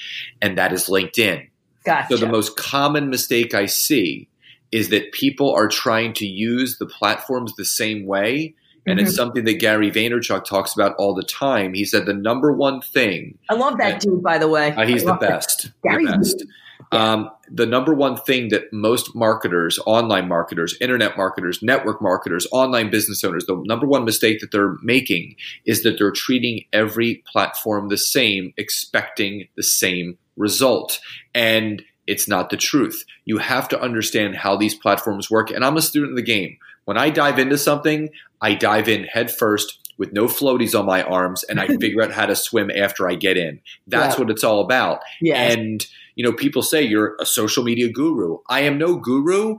[0.41, 1.49] And that is LinkedIn.
[1.85, 2.17] Gotcha.
[2.17, 4.29] So the most common mistake I see
[4.71, 8.55] is that people are trying to use the platforms the same way.
[8.87, 9.03] And Mhm.
[9.03, 11.75] it's something that Gary Vaynerchuk talks about all the time.
[11.75, 14.73] He said the number one thing, I love that dude, by the way.
[14.77, 15.71] uh, he's the best.
[15.83, 16.45] The best.
[16.93, 22.91] Um, the number one thing that most marketers, online marketers, internet marketers, network marketers, online
[22.91, 27.91] business owners, the number one mistake that they're making is that they're treating every platform
[27.91, 31.01] the same, expecting the same result.
[31.35, 33.05] And it's not the truth.
[33.25, 35.51] You have to understand how these platforms work.
[35.51, 36.57] And I'm a student of the game.
[36.85, 38.11] When I dive into something,
[38.41, 42.13] I dive in head first with no floaties on my arms and I figure out
[42.13, 43.61] how to swim after I get in.
[43.87, 44.21] That's Yeah.
[44.21, 45.01] what it's all about.
[45.35, 48.39] And you know, people say you're a social media guru.
[48.49, 49.59] I am no guru.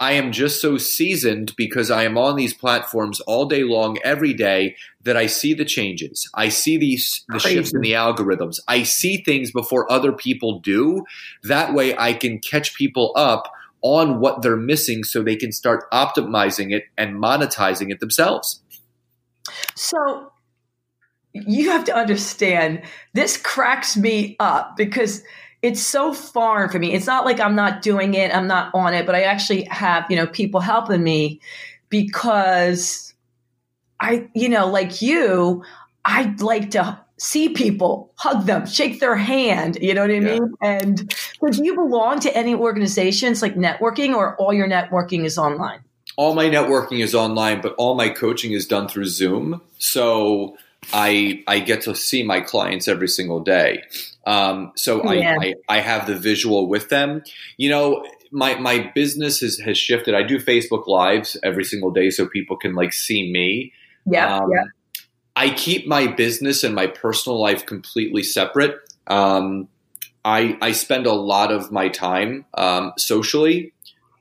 [0.00, 4.32] I am just so seasoned because I am on these platforms all day long, every
[4.32, 6.28] day, that I see the changes.
[6.34, 7.56] I see these the Crazy.
[7.56, 8.60] shifts in the algorithms.
[8.66, 11.04] I see things before other people do.
[11.44, 13.52] That way, I can catch people up
[13.82, 18.62] on what they're missing, so they can start optimizing it and monetizing it themselves.
[19.74, 20.32] So
[21.32, 22.82] you have to understand
[23.14, 25.22] this cracks me up because
[25.62, 26.92] it's so foreign for me.
[26.92, 30.06] It's not like I'm not doing it, I'm not on it, but I actually have,
[30.10, 31.40] you know, people helping me
[31.88, 33.14] because
[34.00, 35.62] I, you know, like you,
[36.04, 40.38] I'd like to see people, hug them, shake their hand, you know what I Yeah.
[40.38, 40.54] mean?
[40.62, 45.38] And so do you belong to any organizations like networking or all your networking is
[45.38, 45.80] online?
[46.16, 49.60] all my networking is online, but all my coaching is done through Zoom.
[49.78, 50.56] So
[50.92, 53.82] I I get to see my clients every single day.
[54.26, 55.36] Um, so Yeah.
[55.40, 57.22] I, I I have the visual with them.
[57.56, 60.14] You know, my my business has has shifted.
[60.14, 63.72] I do Facebook lives every single day, so people can like see me.
[64.04, 64.36] Yeah.
[64.36, 64.64] Um, yeah.
[65.36, 68.76] I keep my business and my personal life completely separate.
[69.06, 69.68] Um,
[70.24, 73.72] I I spend a lot of my time um, socially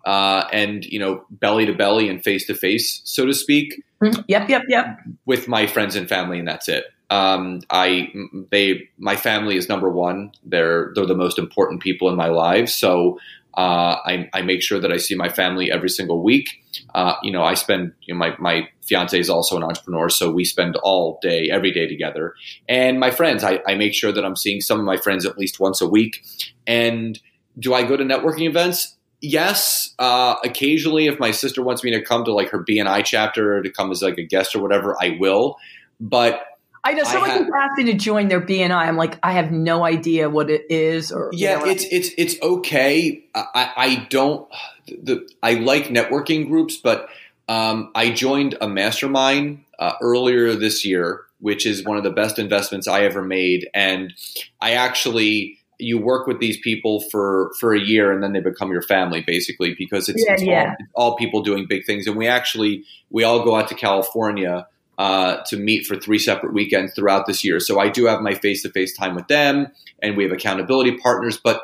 [0.06, 4.24] uh, and you know belly to belly and face to face, so to speak, Mhm.
[4.28, 4.50] Yep.
[4.50, 4.64] Yep.
[4.70, 5.00] Yep.
[5.26, 6.86] with my friends and family, and that's it.
[7.10, 8.10] Um, I
[8.52, 10.32] they my family is number one.
[10.44, 12.70] They're they're the most important people in my life.
[12.70, 13.20] So
[13.58, 16.64] uh, I, I make sure that I see my family every single week.
[16.94, 20.32] Uh, you know, I spend you know, my my fiance is also an entrepreneur, so
[20.32, 22.34] we spend all day every day together.
[22.68, 25.38] And my friends, I, I make sure that I'm seeing some of my friends at
[25.38, 26.26] least once a week.
[26.68, 27.20] And
[27.58, 28.98] do I go to networking events?
[29.22, 33.58] Yes, uh, occasionally if my sister wants me to come to like her BNI chapter
[33.58, 35.58] or to come as like a guest or whatever, I will.
[36.00, 36.42] But
[36.84, 38.72] I know I someone have- keeps asking to join their BNI.
[38.72, 42.42] I'm like, I have no idea what it is, or you yeah, it's it's it's
[42.42, 43.26] okay.
[43.36, 44.48] I, I I don't
[44.88, 47.10] the I like networking groups, but
[47.50, 52.38] um, I joined a mastermind uh, earlier this year, which is one of the best
[52.38, 54.14] investments I ever made, and
[54.62, 58.70] I actually you work with these people for for a year and then they become
[58.70, 60.62] your family basically because it's, Yeah, it's, yeah.
[60.62, 62.06] All, it's all people doing big things.
[62.06, 66.52] And we actually we all go out to california uh, to meet for three separate
[66.54, 67.62] weekends throughout this year.
[67.62, 69.72] So i do have my face-to-face time with them
[70.04, 71.64] and we have accountability partners but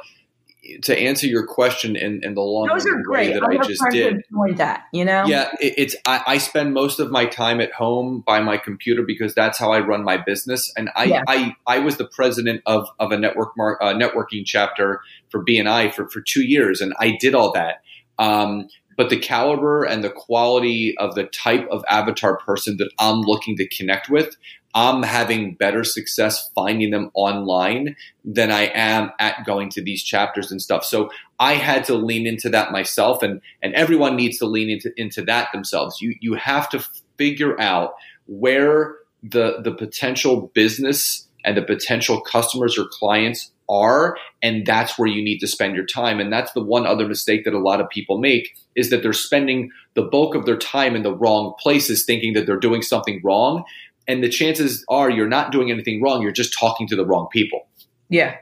[0.82, 3.84] to answer your question in, in the long those are way that I i just
[3.92, 4.24] did
[4.58, 4.86] that that.
[4.92, 8.40] You know, yeah, it, it's I, I spend most of my time at home by
[8.42, 10.72] my computer because that's how I run my business.
[10.78, 11.24] And I Yeah.
[11.28, 15.94] I, I was the president of, of a network mar, uh, networking chapter for BNI
[15.94, 17.82] for for two years, and I did all that.
[18.18, 23.22] Um, but the caliber and the quality of the type of avatar person that I'm
[23.22, 24.38] looking to connect with,
[24.76, 27.96] I'm having better success finding them online
[28.26, 30.84] than I am at going to these chapters and stuff.
[30.84, 31.10] So
[31.40, 35.22] I had to lean into that myself, and and everyone needs to lean into into
[35.24, 36.02] that themselves.
[36.02, 36.86] You you have to
[37.18, 37.94] figure out
[38.28, 45.08] where the the potential business and the potential customers or clients are, and that's where
[45.08, 46.20] you need to spend your time.
[46.20, 49.14] And that's the one other mistake that a lot of people make is that they're
[49.14, 53.22] spending the bulk of their time in the wrong places, thinking that they're doing something
[53.24, 53.64] wrong.
[54.08, 56.22] And the chances are you're not doing anything wrong.
[56.22, 57.68] You're just talking to the wrong people.
[58.10, 58.38] yeah.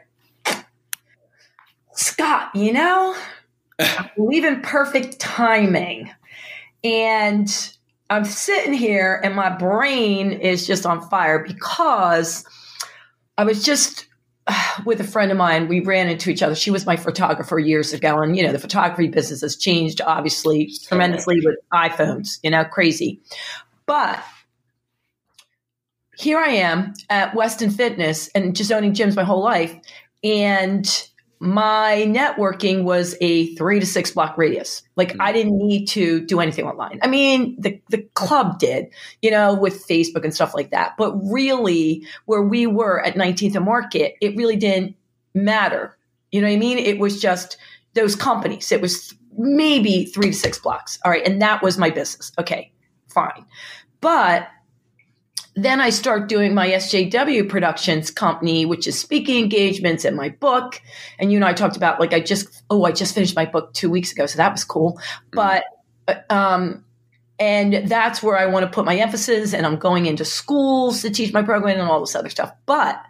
[1.95, 3.15] Scott, you know,
[3.79, 6.09] I believe in perfect timing.
[6.83, 7.75] And
[8.09, 12.45] I'm sitting here and my brain is just on fire because
[13.37, 14.07] I was just
[14.85, 15.67] with a friend of mine.
[15.67, 16.55] We ran into each other.
[16.55, 18.19] She was my photographer years ago.
[18.19, 23.21] And, you know, the photography business has changed obviously tremendously with iPhones, you know, crazy.
[23.85, 24.23] But
[26.17, 29.75] here I am at Weston Fitness and just owning gyms my whole life.
[30.23, 30.87] And
[31.39, 34.81] my networking was a three to six block radius.
[34.95, 35.21] Like mm-hmm.
[35.21, 36.99] I didn't need to do anything online.
[37.01, 38.87] I mean, the, the club did,
[39.21, 40.93] you know, with Facebook and stuff like that.
[40.97, 44.95] But really, where we were at 19th and Market, it really didn't
[45.33, 45.97] matter.
[46.31, 46.77] You know what I mean?
[46.77, 47.57] It was just
[47.93, 48.71] those companies.
[48.71, 50.97] It was maybe three to six blocks.
[51.03, 51.27] All right.
[51.27, 52.31] And that was my business.
[52.39, 52.71] Okay,
[53.09, 53.45] fine.
[53.99, 54.47] But
[55.55, 60.81] then I start doing my SJW Productions company, which is speaking engagements and my book.
[61.19, 63.73] And you know, I talked about like I just oh, I just finished my book
[63.73, 64.93] two weeks ago, so that was cool.
[64.93, 65.29] Mm-hmm.
[65.33, 65.63] But
[66.07, 66.85] uh, um,
[67.39, 69.53] and that's where I want to put my emphasis.
[69.53, 72.51] And I'm going into schools to teach my program and all this other stuff.
[72.65, 73.03] But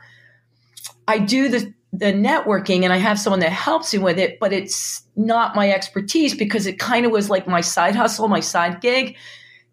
[1.07, 4.51] I do the the networking and I have someone that helps me with it, but
[4.51, 8.81] it's not my expertise because it kind of was like my side hustle, my side
[8.81, 9.15] gig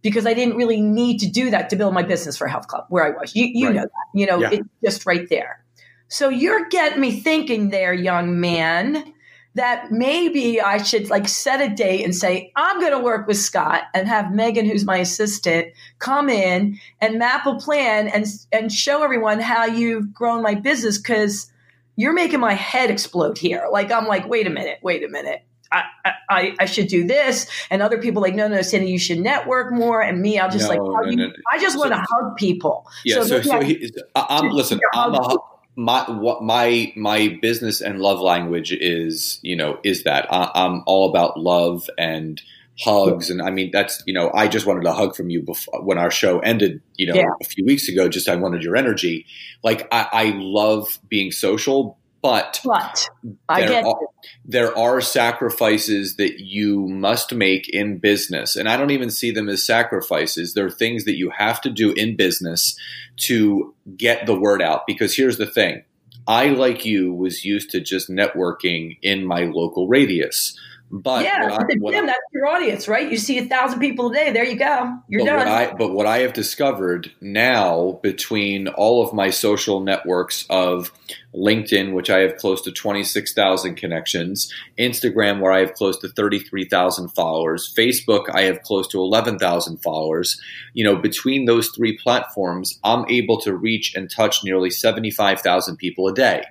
[0.03, 2.87] because I didn't really need to do that to build my business for Health Club
[2.89, 3.35] where I was.
[3.35, 3.75] You, you right.
[3.77, 4.51] know that, you know, yeah.
[4.53, 5.65] it's just right there.
[6.09, 9.13] So you're getting me thinking there, young man,
[9.55, 13.37] that maybe I should like set a date and say, I'm going to work with
[13.37, 18.73] Scott and have Megan, who's my assistant, come in and map a plan and, and
[18.73, 20.99] show everyone how you've grown my business.
[20.99, 21.51] Cause
[21.97, 23.67] you're making my head explode here.
[23.71, 25.43] Like, I'm like, wait a minute, wait a minute.
[25.73, 25.85] I,
[26.29, 27.47] I, I, should do this.
[27.71, 30.01] And other people like, no, no, Sandy, you should network more.
[30.01, 30.79] And me, I'll just no, like,
[31.17, 32.89] no, no, I just so, want to hug people.
[33.05, 33.17] Yeah.
[33.17, 35.37] So, so, so he, I'm, listen, I'm a,
[35.77, 40.83] my, what my, my business and love language is, you know, is that I, I'm
[40.87, 42.41] all about love and,
[42.83, 45.83] hugs and i mean that's you know i just wanted a hug from you before
[45.83, 47.27] when our show ended you know yeah.
[47.43, 49.27] a few weeks ago just i wanted your energy
[49.63, 53.09] like I, I love being social but, but
[53.49, 54.01] I there, are,
[54.45, 58.57] there are sacrifices that you must make in business.
[58.57, 60.53] And I don't even see them as sacrifices.
[60.53, 62.79] They're things that you have to do in business
[63.19, 64.87] to get the word out.
[64.87, 65.85] Because here's the thing
[66.27, 70.59] I, like you, was used to just networking in my local radius.
[70.93, 73.09] But yeah, I, gym, that's your audience, right?
[73.09, 74.33] You see a thousand people a day.
[74.33, 74.99] There you go.
[75.09, 75.39] You're but done.
[75.39, 80.91] What I, but what I have discovered now between all of my social networks of
[81.33, 87.11] LinkedIn, which I have close to 26,000 connections, Instagram, where I have close to 33,000
[87.11, 90.41] followers, Facebook, I have close to 11,000 followers.
[90.75, 96.09] You know, between those three platforms, I'm able to reach and touch nearly 75,000 people
[96.09, 96.43] a day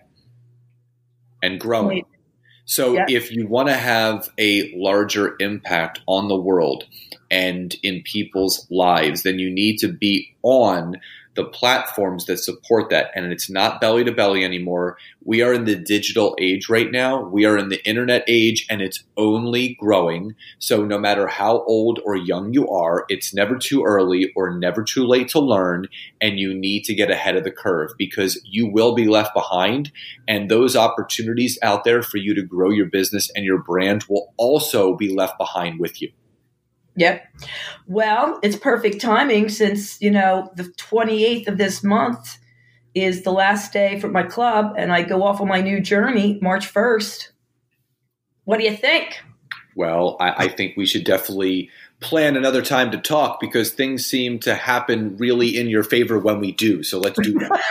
[1.41, 2.05] and growing.
[2.69, 6.83] So if you want to have a larger impact on the world
[7.31, 11.01] and in people's lives, then you need to be on
[11.39, 13.11] the platforms that support that.
[13.15, 14.97] And it's not belly to belly anymore.
[15.23, 17.23] We are in the digital age right now.
[17.23, 20.35] We are in the internet age and it's only growing.
[20.57, 24.83] So no matter how old or young you are, it's never too early or never
[24.83, 25.87] too late to learn.
[26.19, 29.93] And you need to get ahead of the curve because you will be left behind.
[30.27, 34.33] And those opportunities out there for you to grow your business and your brand will
[34.35, 36.11] also be left behind with you.
[36.99, 37.23] Yep.
[37.87, 42.37] Well, it's perfect timing since, you know, the 28th of this month
[42.93, 46.37] is the last day for my club and I go off on my new journey
[46.41, 47.29] March 1st.
[48.43, 49.21] What do you think?
[49.77, 51.69] Well, I, I think we should definitely
[52.01, 56.41] plan another time to talk because things seem to happen really in your favor when
[56.41, 56.83] we do.
[56.83, 57.61] So let's do that.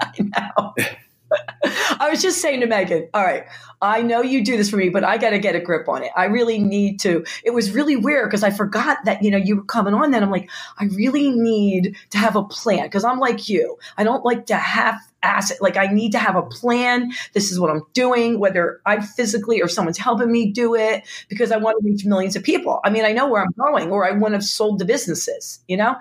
[0.00, 0.74] I know.
[2.00, 3.44] I was just saying to Megan, all right,
[3.82, 6.02] I know you do this for me, but I got to get a grip on
[6.02, 6.10] it.
[6.16, 7.24] I really need to.
[7.44, 10.22] It was really weird because I forgot that, you know, you were coming on then.
[10.22, 13.78] I'm like, I really need to have a plan because I'm like you.
[13.96, 15.58] I don't like to have asset.
[15.60, 17.12] Like I need to have a plan.
[17.32, 21.52] This is what I'm doing, whether I'm physically or someone's helping me do it because
[21.52, 22.80] I want to reach millions of people.
[22.84, 25.60] I mean, I know where I'm going or I want to have sold the businesses,
[25.68, 25.96] you know?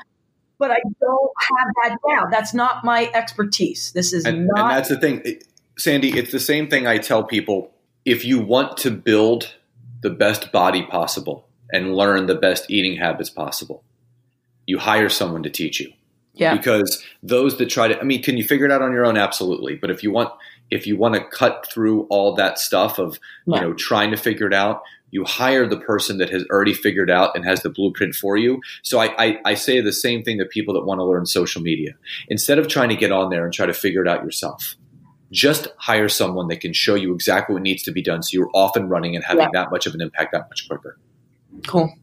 [0.58, 2.30] But I don't have that down.
[2.32, 3.91] That's not my expertise.
[3.91, 4.72] This is and, not.
[4.72, 5.39] And that's the thing
[5.78, 7.72] Sandy, it's the same thing I tell people.
[8.06, 9.56] If you want to build
[10.01, 13.84] the best body possible and learn the best eating habits possible,
[14.66, 15.91] you hire someone to teach you.
[16.34, 16.56] Yeah.
[16.56, 19.18] Because those that try to, I mean, can you figure it out on your own?
[19.18, 19.76] Absolutely.
[19.76, 20.34] But if you want,
[20.70, 23.56] if you want to cut through all that stuff of, yeah.
[23.56, 24.84] you know, trying to figure it out,
[25.16, 28.61] you hire the person that has already figured out and has the blueprint for you.
[28.82, 31.61] So I, I, I say the same thing to people that want to learn social
[31.61, 31.93] media.
[32.28, 34.76] Instead of trying to get on there and try to figure it out yourself,
[35.32, 38.51] just hire someone that can show you exactly what needs to be done so you're
[38.53, 39.49] off and running and having yeah.
[39.53, 40.99] that much of an impact that much quicker.
[41.66, 41.93] Cool.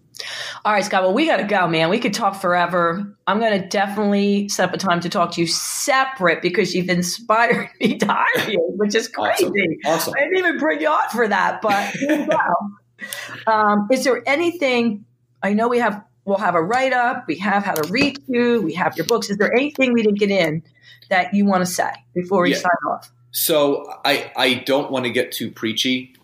[0.64, 1.02] All right, Scott.
[1.02, 1.90] Well, we got to go, man.
[1.90, 3.14] We could talk forever.
[3.26, 6.88] I'm going to definitely set up a time to talk to you separate because you've
[6.88, 9.44] inspired me to hire you, which is crazy.
[9.44, 9.76] Awesome.
[9.84, 10.14] awesome.
[10.16, 11.94] I didn't even bring you on for that, but
[13.46, 15.04] um, is there anything?
[15.42, 16.04] I know we have.
[16.24, 17.24] We'll have a write up.
[17.26, 18.62] We have how to reach you.
[18.62, 19.28] We have your books.
[19.28, 20.62] Is there anything we didn't get in
[21.10, 22.58] that you want to say before we yeah.
[22.58, 23.10] sign off?
[23.32, 26.14] So I I don't want to get too preachy,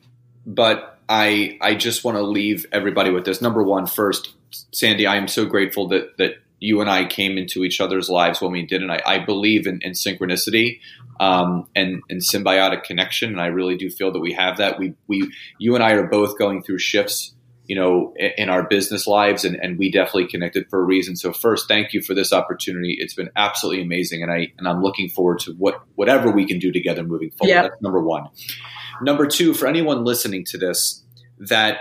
[0.46, 3.42] but I I just want to leave everybody with this.
[3.42, 4.34] Number one, first,
[4.72, 8.40] Sandy, I am so grateful that that you and I came into each other's lives
[8.40, 10.80] when we did, and I, I believe in, in synchronicity
[11.20, 14.78] um, and, and symbiotic connection, and I really do feel that we have that.
[14.78, 17.34] We we you and I are both going through shifts,
[17.66, 21.16] you know, in, our business lives, and, and we definitely connected for a reason.
[21.16, 22.96] So first, thank you for this opportunity.
[22.98, 26.58] It's been absolutely amazing, and I and I'm looking forward to what whatever we can
[26.58, 27.52] do together moving forward.
[27.52, 27.62] Yep.
[27.64, 28.28] That's number one.
[29.02, 31.04] Number two, for anyone listening to this
[31.38, 31.78] that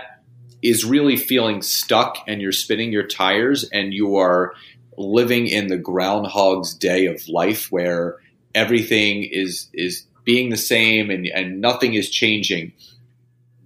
[0.62, 4.52] is really feeling stuck and you're spinning your tires and you are
[4.96, 8.16] living in the groundhog's day of life where
[8.54, 12.72] everything is is being the same and, and nothing is changing.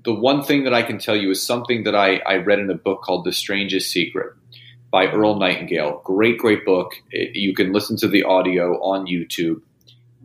[0.05, 2.71] The one thing that I can tell you is something that I, I read in
[2.71, 4.35] a book called The Strangest Secret
[4.91, 6.03] by Earl Nightingale.
[6.05, 6.93] Great, great book.
[7.11, 9.63] It, you can listen to the audio on YouTube.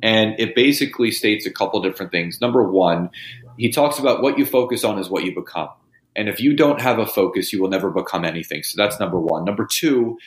[0.04, 2.40] And it basically states a couple different things.
[2.40, 3.10] Number one,
[3.58, 5.70] he talks about what you focus on is what you become.
[6.16, 8.62] And if you don't have a focus, you will never become anything.
[8.64, 9.46] So that's number one.
[9.46, 10.18] Number two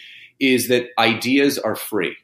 [0.41, 2.17] is that ideas are free.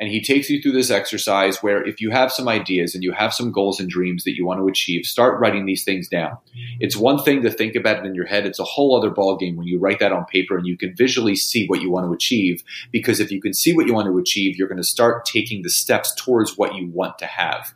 [0.00, 3.12] And he takes you through this exercise where if you have some ideas and you
[3.12, 6.38] have some goals and dreams that you want to achieve, start writing these things down.
[6.80, 8.46] It's one thing to think about it in your head.
[8.46, 11.36] It's a whole other ballgame when you write that on paper and you can visually
[11.36, 12.64] see what you want to achieve.
[12.90, 15.60] Because if you can see what you want to achieve, you're going to start taking
[15.62, 17.74] the steps towards what you want to have.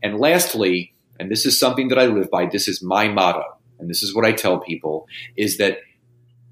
[0.00, 3.90] And lastly, and this is something that I live by, this is my motto, and
[3.90, 5.78] this is what I tell people, is that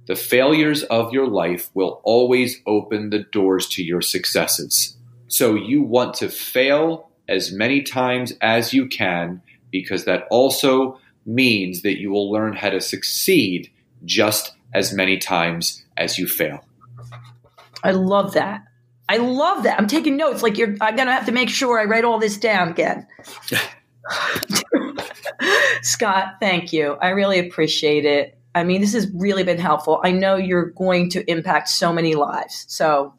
[0.07, 4.97] the failures of your life will always open the doors to your successes.
[5.33, 11.80] So you want to fail as many times as you can because that also means
[11.80, 13.70] that you will learn how to succeed
[14.05, 16.62] just as many times as you fail.
[17.83, 18.64] I love that.
[19.09, 19.78] I love that.
[19.78, 20.43] I'm taking notes.
[20.43, 23.07] Like you're, I'm gonna have to make sure I write all this down again.
[25.80, 26.99] Scott, thank you.
[27.01, 28.39] I really appreciate it.
[28.55, 29.99] I mean, this has really been helpful.
[30.05, 32.66] I know you're going to impact so many lives.
[32.68, 33.14] So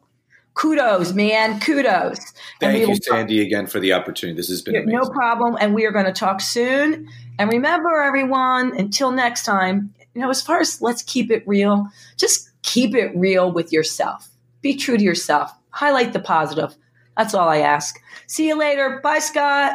[0.54, 1.60] kudos, man.
[1.60, 2.18] Kudos.
[2.60, 4.36] Thank you, Sandy, talk- again for the opportunity.
[4.36, 4.92] This has been amazing.
[4.92, 5.56] No problem.
[5.60, 7.08] And we are going to talk soon.
[7.38, 11.88] And remember, everyone, until next time, you know, as far as let's keep it real,
[12.16, 14.28] just keep it real with yourself.
[14.62, 15.52] Be true to yourself.
[15.70, 16.74] Highlight the positive.
[17.16, 18.00] That's all I ask.
[18.26, 19.00] See you later.
[19.02, 19.72] Bye, Scott.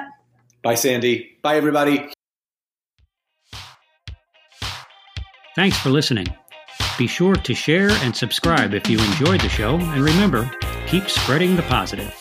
[0.63, 1.37] Bye, Sandy.
[1.41, 2.11] Bye, everybody.
[5.55, 6.27] Thanks for listening.
[6.97, 10.49] Be sure to share and subscribe if you enjoyed the show, and remember,
[10.89, 12.18] keep spreading the positive.